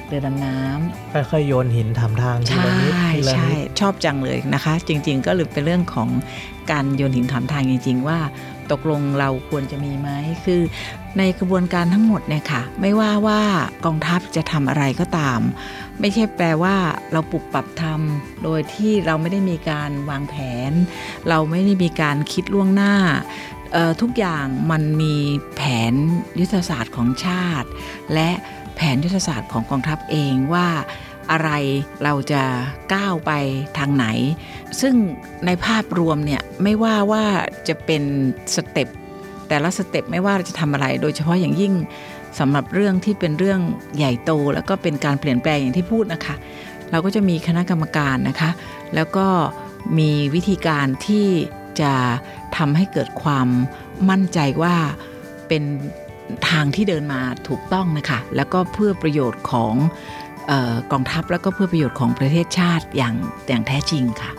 [0.06, 6.08] เรือดำน้ำค่อยๆโยนหินถามทางทีใช่ละนิดทีละใช่นิดชอบจังเลยนะคะ จริง ๆ ก็เลยเป็นเรื่องของ
[6.70, 8.18] การโยนหินถามทางจริง ๆ ว่า
[8.70, 10.08] ตกลงเราควรจะมีไหม
[10.44, 10.60] คือ
[11.18, 13.40] ในกระบวนการทั้งหมดเนี่ยค่ะ ไม่ว่าว่า
[13.84, 15.40] กองทัพจะทำอะไรก็ตาม
[16.00, 16.76] ไม่ใช่แปลว่า
[17.12, 20.34] เราปรับปรับทำโดยที่เราไม่ได้มีการวางแผ
[20.70, 20.72] น
[21.28, 22.94] เราไม่ได้มีการคิดล่วงหน้า
[23.59, 23.59] เอ่อ
[24.00, 25.16] ทุกอย่างมันมี
[25.56, 25.62] แผ
[25.92, 25.94] น
[26.40, 27.68] ยุทธศาสตร์ของชาติ
[28.14, 28.30] และ
[28.76, 30.68] แผนยุทธศาสตร์ของกองทัพเองว่า
[31.30, 31.50] อะไร
[32.04, 32.42] เราจะ
[32.94, 33.30] ก้าวไป
[33.78, 34.06] ทางไหน
[34.80, 34.94] ซึ่ง
[35.46, 37.24] ในภาพรวมเนี่ยไม่ว่าว่า
[37.68, 38.02] จะเป็น
[38.54, 38.88] สเต็ป
[39.48, 41.72] แต่ละสเต็ปไม่ว่าเราจะทำอะไร โดยเฉพาะอย่างยิ่ง
[42.38, 43.60] สำหรับเรื่องที่เป็นเรื่อง
[43.96, 46.34] ใหญ่โต แล้วก็เป็นการเปลี่ยนแปลงอย่างที่พูดนะคะ
[46.90, 48.50] เราก็จะมีคณะกรรมการนะคะ
[48.94, 49.26] แล้วก็
[49.98, 51.26] มีวิธีการที่
[51.80, 51.92] จะ
[52.56, 53.48] ทำให้เกิดความ
[54.10, 54.76] มั่นใจว่า
[55.48, 55.62] เป็น
[56.48, 59.74] ทางที่เดินมาถูกต้องนะคะ แล้วก็เพื่อประโยชน์ของ
[60.50, 63.14] ออกองทัพแล้วก็เพื่อประโยชน์ของประเทศชาติอย่าง
[63.48, 64.30] อย่างแท้จริงค่ะ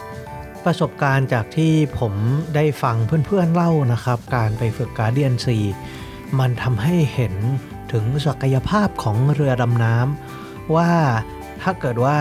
[0.65, 2.13] ประสบการณ์จากที่ผม
[2.55, 5.57] ได้ฟังเพื่อนๆเล่านะครับ การไปฝึกการเดียนซี
[6.39, 7.34] มันทำให้เห็น
[7.91, 10.91] ถึงศักยภาพของเรือดำน้ำว่า
[11.61, 12.17] ถ้าเกิดว่า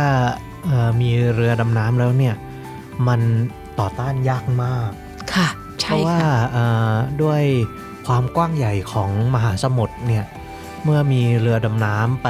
[1.00, 2.34] มีเรือดำน้ำแล้วเนี่ย
[3.08, 3.20] มัน
[3.80, 4.90] ต่อต้านยากมาก
[5.34, 5.48] ค่ะ
[5.82, 7.42] เพใช่ราะว่าค่ะเอ่อด้วย
[8.06, 10.24] ความกว้างใหญ่ของมหาสมุทรเนี่ย
[10.84, 12.28] เมื่อมีเรือดำน้ำไป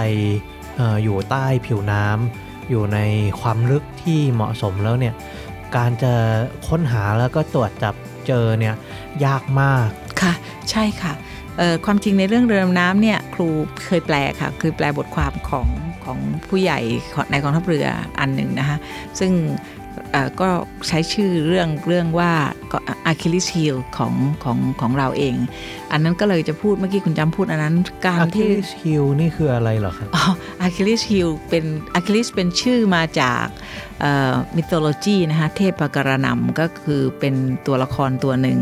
[0.76, 2.98] เอออยู่ใต้ผิวน้ำอยู่ใน
[3.40, 5.14] ความลึกที่เหมาะสมแล้วเนี่ย
[5.76, 6.12] การจะ
[6.68, 7.94] ค้นหาแล้วก็ตรวจจับ
[8.26, 8.74] เจอเนี่ย
[9.24, 9.88] ยากมาก
[10.22, 10.32] ค่ะ
[10.70, 11.12] ใช่ค่ะ
[11.58, 13.48] เอ่อความจริงในเรื่องเรือดำน้ำเนี่ยครู
[13.86, 15.68] เคยแปลค่ะคือแปลบทความของ
[16.04, 16.80] ของผู้ใหญ่
[17.14, 17.86] ของในกองทัพเรือ
[18.20, 18.78] อันหนึ่งนะคะ
[19.20, 19.79] ซึ่งเอ่อ
[20.40, 20.48] ก็
[20.88, 22.32] ใช้ชื่อเรื่องเรื่องว่า
[23.06, 24.12] Achilles heel ของ
[24.44, 25.34] ของของเราเอง
[25.92, 27.74] อันนั้นก็เลยจะพูดเมื่อกี้คุณจ้ำพูดอันนั้น
[28.06, 30.24] การ a ที่ c h i l l e s heel นี่คืออะไรเหรอครับอ๋อ
[30.62, 31.64] Achilles heel เป็น
[31.94, 33.46] อะคิลิสเป็นชื่อมาจาก
[34.56, 37.34] มิโ h โลจีนะคะเทพปกรณัมก็คือเป็น
[37.66, 38.58] ตัวละครตัวหนึ่ง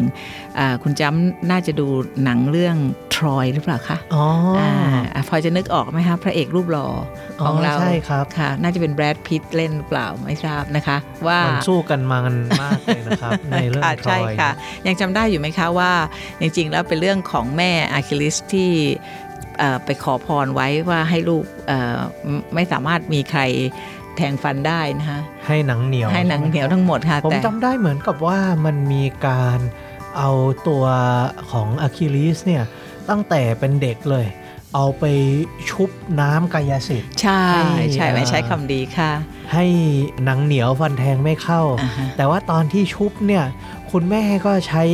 [0.58, 1.86] อ่าคุณจ้ำน่าจะดู
[2.24, 2.76] หนังเรื่อง
[3.14, 4.24] ทรอยหรือเปล่าคะอ๋อ
[4.58, 4.60] อ
[5.14, 6.88] อ่าพอจะนึกออกไหมคะพระเอกรูปหล่อ
[7.44, 14.50] ของเราใช่ครับค่ะน่าจะเป็นแบรดพิตเล่นหรือเปล่าไม่ทราบนะคะ ว่ามันสู้กันมากันมากเลยนะครับ ในเรื่องค่ะทรใช่ค่ะ
[14.86, 15.92] ยังจำได้อยู่ไหมคะว่า
[16.40, 18.70] จริงๆแล้วเป็นเรื่องของแม่อะคิลิสที่
[19.58, 23.42] เอ่อไปขอพรไว้ว่าให้ลูกเอ่อไม่ไม่สามารถมีใคร
[24.18, 29.58] แทงฟันได้นะคะให้หนังเหนียว ให้หนังเหนียวทั้งหมดค่ะผมแต่จำได้เหมือนกับว่ามันมีการ
[30.18, 30.30] เอา
[30.68, 30.84] ตัว
[31.50, 32.64] ของอะคิลิสเนี่ย
[33.08, 34.26] ตั้งแต่เป็นเด็กเลย
[34.74, 35.04] เอาไป
[35.70, 35.90] ชุบ
[36.20, 37.42] น้ำกายสิทธิ์ใช่
[37.76, 39.12] ให้ใช่ไม่เอ่อใช้คำดีค่ะ
[39.52, 39.64] ให้
[40.24, 43.44] หนังเหนียวฟันแทงไม่เข้าอ่าฮะแต่ว่าตอนที่ชุบเนี่ย
[43.90, 44.84] คุณแม่ก็ใช้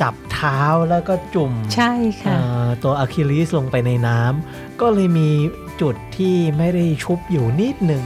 [0.00, 0.60] จับเท้า
[0.90, 1.92] แล้วก็จุ่มใช่
[2.22, 5.30] ค่ะเอ่อตัวอะคิลิสลงไปในน้ำก็เลยมี
[5.80, 8.02] จุดที่ไม่ได้ชุบอยู่นิดหนึ่ง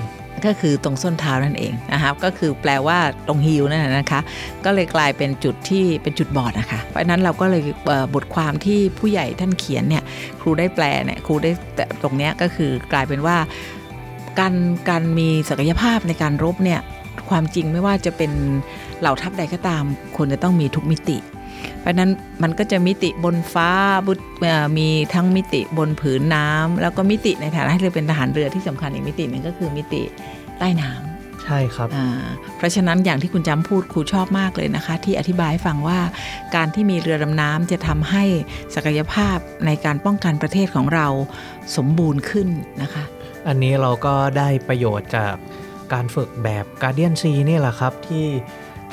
[0.47, 4.20] ก็คือตรงส้นเท้านั่นเองนะครับก็คือแปลว่าตรงฮิลนั่นนะนะคะ
[4.64, 7.62] ก็เลยกลายเป็นจุดที่เป็นจุดบอดนะคะเพราะนั้นเราก็เลย
[8.14, 10.03] บทความที่ผู้ใหญ่ท่านเขียนเนี่ย
[10.40, 13.36] ครูได้แปลเนี่ยครูได้แต่ตรงเนี้ยก็คือกลายเป็นว่า
[14.38, 14.55] การ
[14.88, 16.80] การมีศักยภาพในการรบเนี่ย
[17.30, 18.32] ความจริงไม่ว่าจะเป็น
[19.01, 19.84] เหล่าทัพใดก็ตาม
[20.16, 21.18] ควรจะต้องมีทุกมิติ
[21.85, 22.12] เพราะฉะนั้น
[22.43, 23.70] มันก็จะมิติบนฟ้า
[24.07, 24.12] บุ
[24.43, 30.03] เอ่อมีทั้งมิติบนผืนน้ำแล้วก็มิติในฐานะที่เราเป็นทหารเรือที่สำคัญอีกมิติหนึ่งก็คือมิติ
[30.59, 32.07] ใต้น้ำใช่ครับอ่า
[32.57, 36.01] เพราะฉะนั้นอย่างที่คุณจำพูดครูชอบมากเลยนะคะ ที่อธิบายให้ฟังว่า
[36.55, 38.24] การที่มีเรือดำน้ำจะทำให้
[38.74, 41.07] ศักยภาพในการป้องกันประเทศของเรา
[41.76, 42.49] สมบูรณ์ขึ้น
[42.82, 43.05] นะคะ
[43.49, 45.35] อันนี้เราก็ได้ประโยชน์จาก
[45.93, 48.26] การฝึกแบบ Guardian C นี่แหละครับที่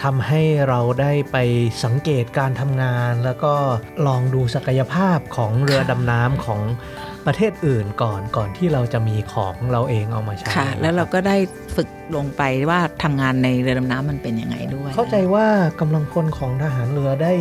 [0.03, 1.37] ทำให้เราได้ไป
[1.83, 3.53] สังเกตการทำงาน แล้วก็
[4.07, 6.61] ลองดูศักยภาพของเรือดำน้ำของ
[7.25, 11.37] ประเทศอื่นก่อนก่อนที่เราจะมีของเราเองเอามาใช้ค่ะนะครับแล้วเราก็ได้
[11.75, 15.47] ฝึกลงไปว่าทำงานในเรือดำน้ำมันเป็นยังไงด้วย เข้าใจว่า
[15.79, 17.33] กำลังพลของทหารเรือได้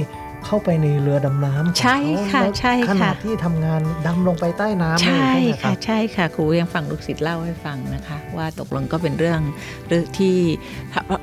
[0.47, 1.99] เข้าไปในเรือดำน้ำของใช่
[2.33, 9.41] ค่ะเขาใช่ขค่ะนาดที่ทำงานดำลงไปใต้น้ำเลยใช่ใช่ไหมคค่ะรับใช่ค่ะครูยังฟังลูกศิษย์เล่าให้ฟังนะคะ ว่าตกลงก็เป็นเรื่อง
[9.89, 10.37] เรื่องที่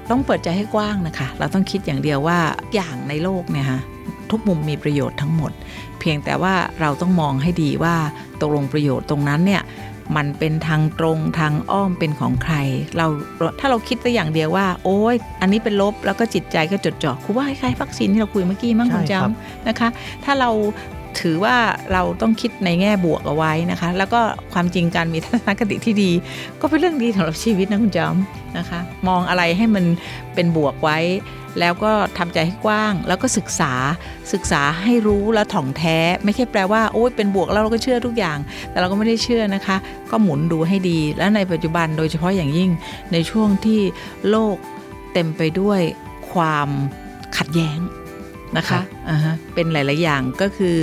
[0.09, 2.39] ต้องเปิดใจให้กว้างนะคะ เราต้องคิดอย่างเดียวว่า
[2.75, 3.81] อย่างในโลกเนี่ยฮะ
[4.31, 5.51] ทุกมุมมีประโยชน์ทั้งหมด
[5.99, 7.95] เพียงแต่ว่าเราต้องมองให้ดีว่า
[8.41, 9.63] ตกลงประโยชน์ตรงนั้นเนี่ย
[10.15, 12.55] มันเป็นทางตรงทางอ้อมเป็นของใคร
[12.97, 13.07] เรา
[13.59, 19.89] ถ้าเราคิดแต่อย่างเดียวว่า โอ้ยอันนี้เป็นลบแล้วก็จิตใจก็จดจ่อครูว่าคล้ายๆวัคซีนที่เราคุยเมื่อกี้มั้งคุณใช่ครับจำนะคะ
[20.23, 20.49] ถ้าเรา
[21.21, 21.55] ถือว่า
[21.93, 24.21] เราต้องคิดในแง่บวกเอาไว้นะคะ แล้วก็
[24.53, 26.11] ความจริงการมีทัศนคติที่ดี
[26.61, 28.15] ก็เป็นเรื่องดีสำหรับชีวิตนะคุณจอม
[28.57, 29.85] นะคะ มองอะไรให้มัน
[30.35, 30.97] เป็นบวกไว้
[31.59, 33.73] แล้วก็ทำใจให้กว้าง แล้วก็ศึกษา
[34.33, 38.37] ศึกษาให้รู้และถ่องแท้ ไม่ใช่แปลว่าโอ้ยเป็นบวกแล้วเราก็เชื่อทุกอย่าง
[38.71, 39.77] แต่เราก็ไม่ได้เชื่อนะคะ
[40.11, 42.69] ก็หมุนดูให้ดี และในปัจจุบันโดยเฉพาะอย่างยิ่ง
[43.13, 43.81] ในช่วงที่
[44.29, 44.55] โลก
[45.13, 45.81] เต็มไปด้วย
[46.31, 46.69] ความ
[47.37, 47.79] ขัดแย้ง
[48.57, 50.77] นะคะอ่าฮะเป็นหลาย ๆ อย่างก็คือ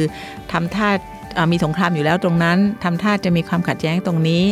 [0.53, 0.91] ทำท่า
[1.37, 4.43] อ่ามีสงครามอยู่แล้วตรงนั้นทำท่าจะมีความขัดแย้งตรงนี้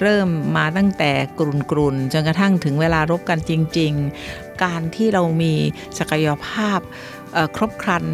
[0.00, 3.92] เริ่มมาตั้งแต่กรุนกรุนๆจนกระทั่งถึงเวลารบกันจริง
[4.28, 5.52] ๆ การที่เรามี
[5.98, 6.80] ศักยภาพ
[7.34, 8.04] เอ่อครบครัน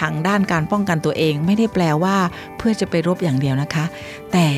[0.00, 2.16] ทางด้านการป้องกันตัวเอง ไม่ได้แปลว่า
[2.58, 3.84] เพื่อจะไปรบอย่างเดียวนะคะ
[4.32, 4.48] แต่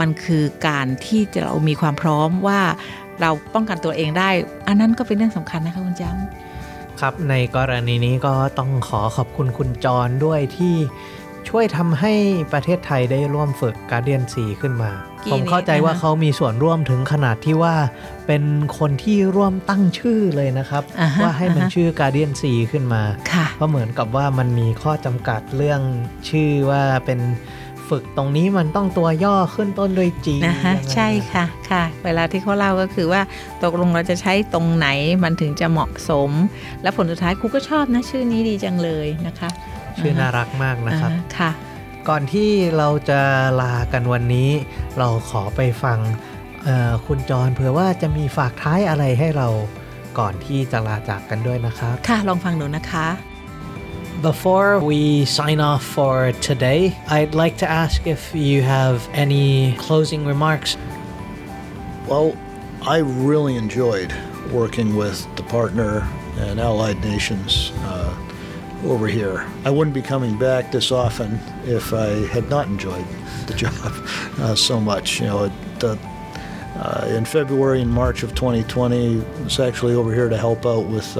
[0.00, 2.60] มันคือการที่จะเรามีความพร้อมว่า
[3.20, 4.30] เราป้องกันตัวเองได้
[4.68, 6.51] อันนั้นก็เป็นเรื่องสำคัญนะคะคุณจ้ำ
[7.00, 10.74] ครับในกรณีนี้ก็ต้องขอขอบคุณคุณจรด้วยที่
[11.48, 12.12] ช่วยทำให้
[12.52, 14.90] ประเทศไทยได้ร่วมฝึกการเดียนสีขึ้นมา
[15.24, 17.74] กี่ผมเข้าใจนี้นะคะว่าเขามีส่วนร่วมถึงขนาดที่ว่า
[18.26, 18.42] เป็น
[18.78, 25.80] คนที่ร่วมตั้งชื่อเลยนะครับอ่าฮะว่าให้มันอ่าฮะชื่อการเดียนสีขึ้นมาค่ะเพราะเหมือนกับว่ามันมีข้อจำกัดเรื่อง
[26.28, 27.20] ชื่อว่าเป็น
[27.92, 33.20] ฝึกตรงนี้มันต้องตัวย่อขึ้นต้นด้วยจีนะคะยังไงใช่ค่ะค่ะ เวลาที่เขาเล่าก็คือว่า
[33.62, 34.88] ตกลงเราจะใช้ตรงไหน
[35.24, 36.30] มันถึงจะเหมาะสม
[36.82, 39.48] และผลสุดท้ายครูก็ชอบนะชื่อนี้ดีจังเลยนะคะ
[39.98, 41.50] ชื่อน่ารักมากนะครับอ่าค่ะ
[42.08, 43.20] ก่อนที่เราจะ
[43.60, 44.50] ลากันวันนี้
[44.98, 45.98] เราขอไปฟัง
[46.64, 49.48] เอ่อคุณจรเผื่อว่าจะมีฝากท้ายอะไรให้เรา
[50.18, 53.06] ก่อนที่จะลาจากกันด้วยนะครับ ค่ะลองฟังดูนะคะ
[54.22, 60.24] Before we sign off for today, I'd like to ask if you have any closing
[60.24, 60.76] remarks.
[62.06, 62.38] Well,
[62.82, 64.14] I really enjoyed
[64.52, 68.16] working with the partner and allied nations uh,
[68.84, 69.44] over here.
[69.64, 73.04] I wouldn't be coming back this often if I had not enjoyed
[73.48, 73.72] the job
[74.38, 75.18] uh, so much.
[75.18, 75.96] You know, it, uh,
[76.76, 80.86] uh, in February and March of 2020, I was actually over here to help out
[80.86, 81.16] with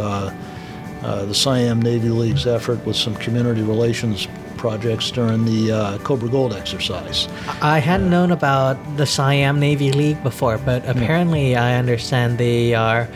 [1.02, 4.26] uh, uh, the Siam Navy League's effort with some community relations
[4.56, 7.26] projects during the uh, Cobra Gold exercise.
[7.60, 13.08] I hadn't known about the Siam Navy League before, but apparently I understand they are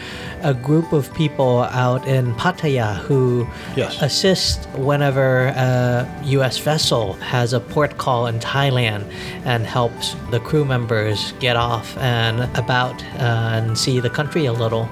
[0.42, 4.02] a group of people out in Pattaya who Yes.
[4.02, 6.58] assist whenever a U.S.
[6.58, 9.04] vessel has a port call in Thailand
[9.44, 14.52] and helps the crew members get off and about uh, and see the country a
[14.52, 14.88] little.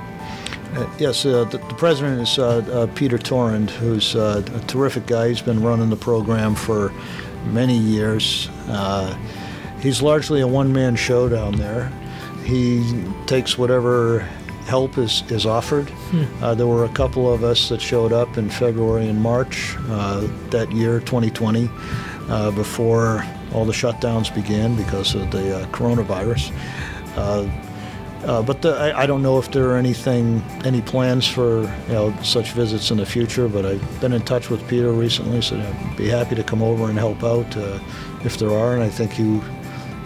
[0.77, 5.07] Uh, Yes, uh, the, the president is uh, uh, Peter Torrand, who's uh, a terrific
[5.07, 5.29] guy.
[5.29, 6.93] He's been running the program for
[7.47, 8.49] many years.
[8.69, 9.17] Uh,
[9.81, 11.93] he's largely a one-man show down there.
[12.45, 14.21] He takes whatever
[14.67, 15.93] help is, is offered.
[16.41, 20.27] Uh, there were a couple of us that showed up in February and March uh,
[20.51, 21.69] that year, 2020,
[22.29, 26.51] uh, before all the shutdowns began because of the uh, coronavirus.
[27.17, 27.47] Uh,
[28.25, 31.93] uh, but the, I, I don't know if there are anything, any plans for you
[31.93, 33.49] know such visits in the future.
[33.49, 36.89] But I've been in touch with Peter recently, so I'd be happy to come over
[36.89, 37.79] and help out uh,
[38.25, 38.75] if there are.
[38.75, 39.41] And I think he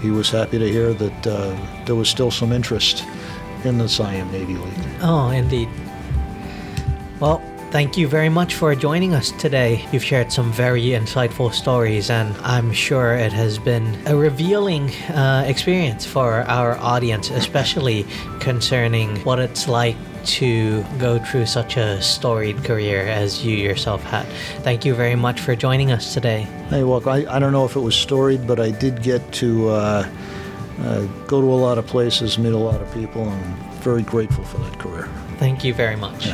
[0.03, 3.05] he was happy to hear that uh, there was still some interest
[3.64, 4.87] in the Siam Navy League.
[5.01, 5.69] Oh, indeed.
[7.21, 9.87] Well, thank you very much for joining us today.
[9.93, 15.45] You've shared some very insightful stories, and I'm sure it has been a revealing uh,
[15.47, 18.07] experience for our audience, especially
[18.41, 24.27] concerning what it's like to go through such a storied career as you yourself had.
[24.62, 26.43] Thank you very much for joining us today.
[26.71, 29.69] Hey, well, I, I don't know if it was storied, but I did get to
[29.69, 30.11] uh,
[30.81, 34.03] uh, go to a lot of places, meet a lot of people, and I'm very
[34.03, 35.09] grateful for that career.
[35.39, 36.29] Thank you very much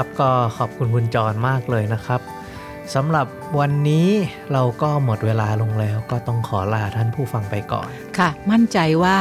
[0.00, 2.20] ครับ ก็ขอบคุณคุณจรมากเลยนะครับ
[2.94, 3.26] สำหรับ
[3.58, 4.08] วันนี้
[4.52, 7.88] เราก็หมดเวลาลงแล้ว ก็ต้องขอลาท่านผู้ฟังไปก่อน
[8.18, 9.18] ค่ะ มั่นใจว่า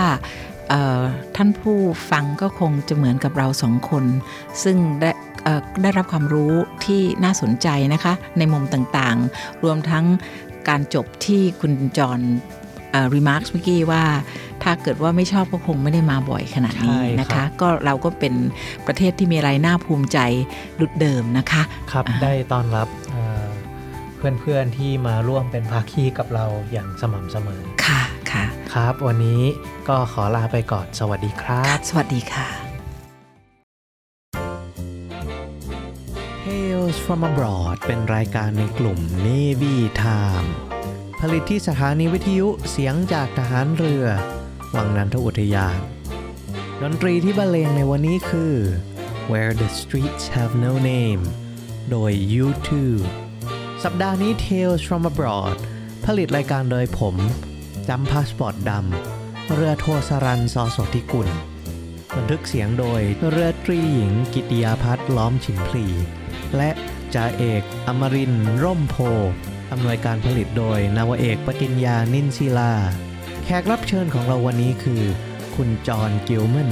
[1.36, 1.78] ท่านผู้
[2.11, 4.05] ฟังก็คงจะเหมือนกับเราสองคน
[4.63, 5.11] ซึ่งได้
[5.82, 6.53] ได้รับความรู้
[6.86, 10.05] ที่น่าสนใจนะคะ ในมุมต่างๆ รวมทั้ง
[10.67, 12.19] การจบที่คุณจอห์น
[13.13, 14.03] remark เมื่อกี้ว่า
[14.70, 18.34] ถ้าเกิดว่าไม่ชอบก็คงไม่ได้มาบ่อยขนาดนี้ใช่ครับนะคะ ก็เราก็เป็น
[18.88, 20.20] ประเทศที่มีอะไรน่าภูมิใจ
[20.80, 21.61] ดุจเดิมนะคะ
[21.91, 23.45] ครับอ่าได้ต้อนรับเอ่อ
[24.18, 28.01] เพื่อนๆที่มาร่วมเป็นภาคีกับเราอย่างสม่ำเสมอค่ะ
[28.32, 29.41] ค่ะ ครับ วันนี้
[29.88, 32.47] ก็ขอลาไปก่อนสวัสดีครับ สวัสดีค่ะ
[36.43, 40.49] Tales from abroad เป็นรายการในกลุ่ม Navy Time
[41.22, 44.05] ผลิตที่สถานีวิทยุเสียงจากทหารเรือ
[44.76, 45.78] วังนันทอุทยาน
[46.82, 48.55] ดนตรีที่บรรเลงในวันนี้คือ
[49.32, 51.24] Where the Streets Have No Name
[51.91, 52.11] โดย
[52.43, 52.70] U2
[53.84, 55.57] สัปดาห์นี้ Tales from abroad
[56.05, 57.15] ผลิตรายการโดยผม
[57.88, 61.30] จ้ำพาสปอร์ตดำเรือโทสรันซอสธิกุล
[62.15, 65.86] บันทึกเสียงโดยเรือตรีหญิงกิติยาพัฒน์ล้อมฉิมพลี
[66.55, 66.70] และ
[67.13, 68.95] จ่าเอกอมรินร่มโพ
[69.72, 72.74] อำนวยการผลิตโดยนาวเอกปติญญานินศิลา
[73.50, 75.04] แขกรับเชิญของเราวันนี้คือ
[75.56, 76.72] คุณจอห์นกิลแมน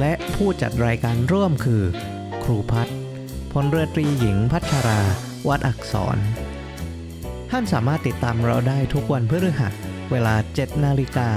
[0.00, 1.82] และผู้จัดรายการร่วมคือ
[2.44, 2.96] ครูพัฒน์
[3.52, 5.00] พลเรือตรีหญิงพัชรา
[5.48, 6.16] วัดอักษร
[7.50, 9.72] ท่านสามารถติดตามเราได้ทุกวันพฤหัส
[10.10, 11.30] เวลา 7 นาฬิกา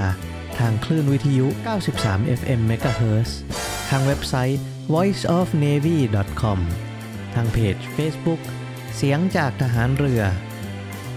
[0.58, 1.46] ทางคลื่นวิทยุ
[1.88, 3.30] 93 FM MHz
[3.90, 4.60] ทางเว็บไซต์
[4.94, 6.58] voiceofnavy.com
[7.34, 8.40] ทางเพจ Facebook
[8.96, 10.22] เสียงจากทหารเรือ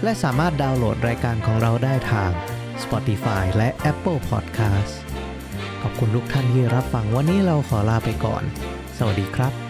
[0.02, 2.32] และสามารถดาวน์โหลดรายการของเราได้ทาง
[2.84, 4.94] Spotify และ Apple Podcast
[5.82, 8.42] ขอบคุณทุกท่านที่รับฟังวันนี้เราขอลาไปก่อน
[8.98, 9.63] สวัสดีครับ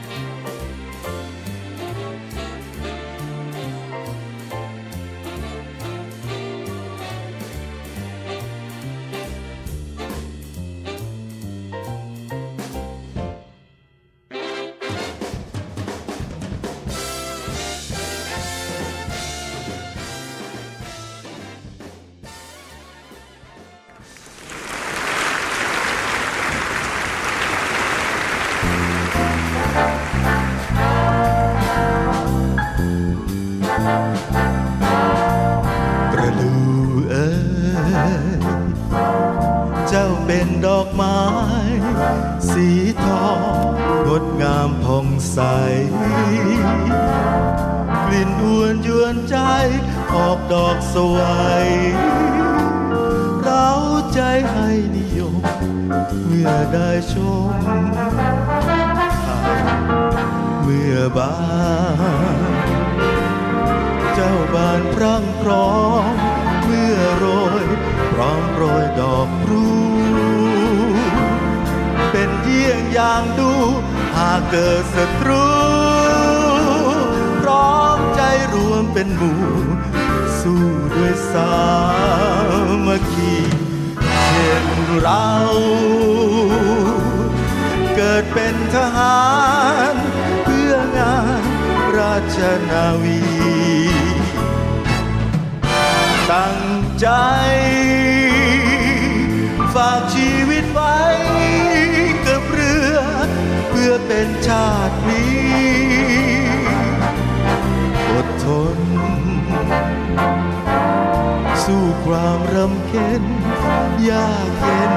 [113.22, 114.92] ำเค็ญยากเย็น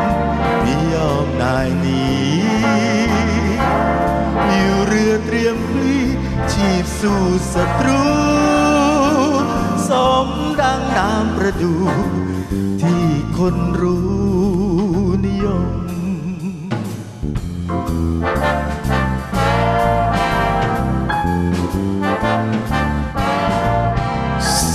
[0.62, 2.06] ไม่ยอมนายหนี
[4.50, 5.98] อยู่เรือเตรียมพลี
[6.52, 7.22] ชีพสู้
[7.54, 8.04] ศัตรู
[9.90, 9.92] ส
[10.26, 10.28] ม
[10.62, 11.74] ดังน้ำประดู
[12.82, 13.06] ที่
[13.38, 14.08] คนรู้
[15.26, 15.68] นิยม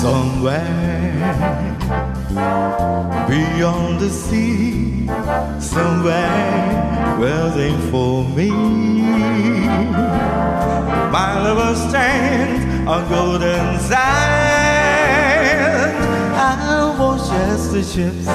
[0.01, 0.82] Somewhere
[2.35, 5.07] beyond the sea,
[5.61, 8.51] somewhere waiting for me.
[11.11, 15.13] My lover stands on golden sand.
[16.35, 18.27] I watch as the ships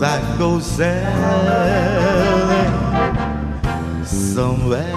[0.00, 1.04] that go sailing
[4.04, 4.92] somewhere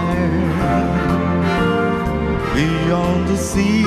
[2.56, 3.84] beyond the sea.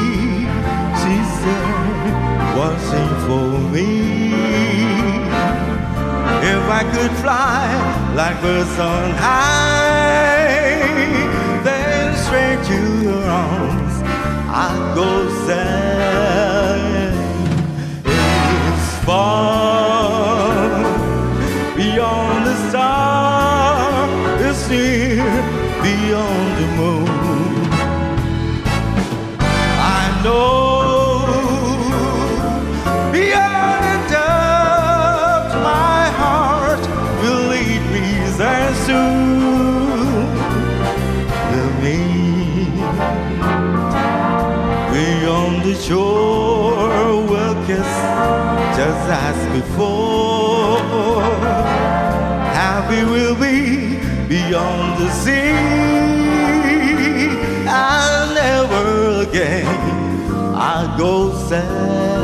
[1.01, 1.81] She's there
[2.57, 4.33] watching for me.
[6.53, 7.67] If I could fly
[8.15, 10.81] like birds on high,
[11.65, 13.95] then straight to your arms
[14.63, 17.19] I'd go sailing.
[18.05, 20.69] It's far
[21.77, 24.09] beyond the star,
[24.49, 25.31] it's near
[25.83, 27.71] beyond the moon.
[29.99, 30.60] I know
[54.31, 55.51] beyond the sea.
[57.67, 59.67] I'll never again
[60.55, 62.20] I'll go sailing.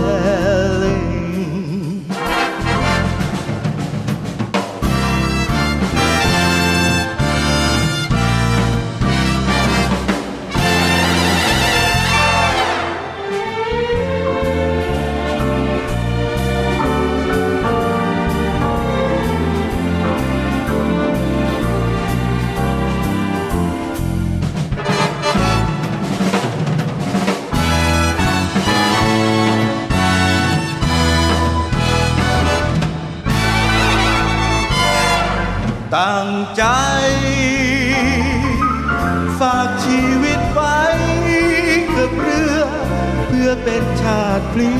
[44.57, 44.72] พลี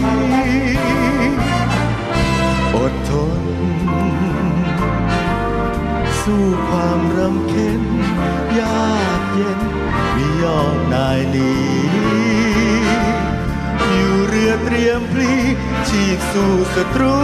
[2.77, 3.43] อดทน
[6.21, 7.83] สู้ความรำเค็ญ
[8.59, 9.61] ยากเย็น
[10.13, 11.53] ไม่ยอมนายหนี
[13.93, 15.33] อยู่เรือเตรียมพลี
[15.89, 17.19] ฉีกสู่ศัตรู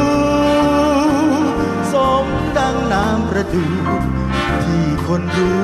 [1.92, 1.94] ส
[2.24, 2.26] ม
[2.58, 3.66] ดังน้ำประดู
[4.62, 5.60] ที่คนรู้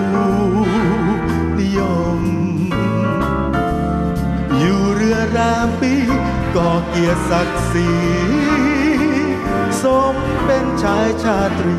[1.58, 1.80] นิย
[2.18, 2.20] ม
[4.58, 5.68] อยู่เรือราม
[6.58, 7.90] ก่อเกียรติศักดิ์ศรี
[9.82, 11.78] สมเป็นชายชาตรี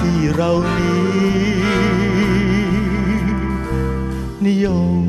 [0.00, 1.78] ที่เรานี้
[4.46, 4.66] นิย
[5.04, 5.07] ม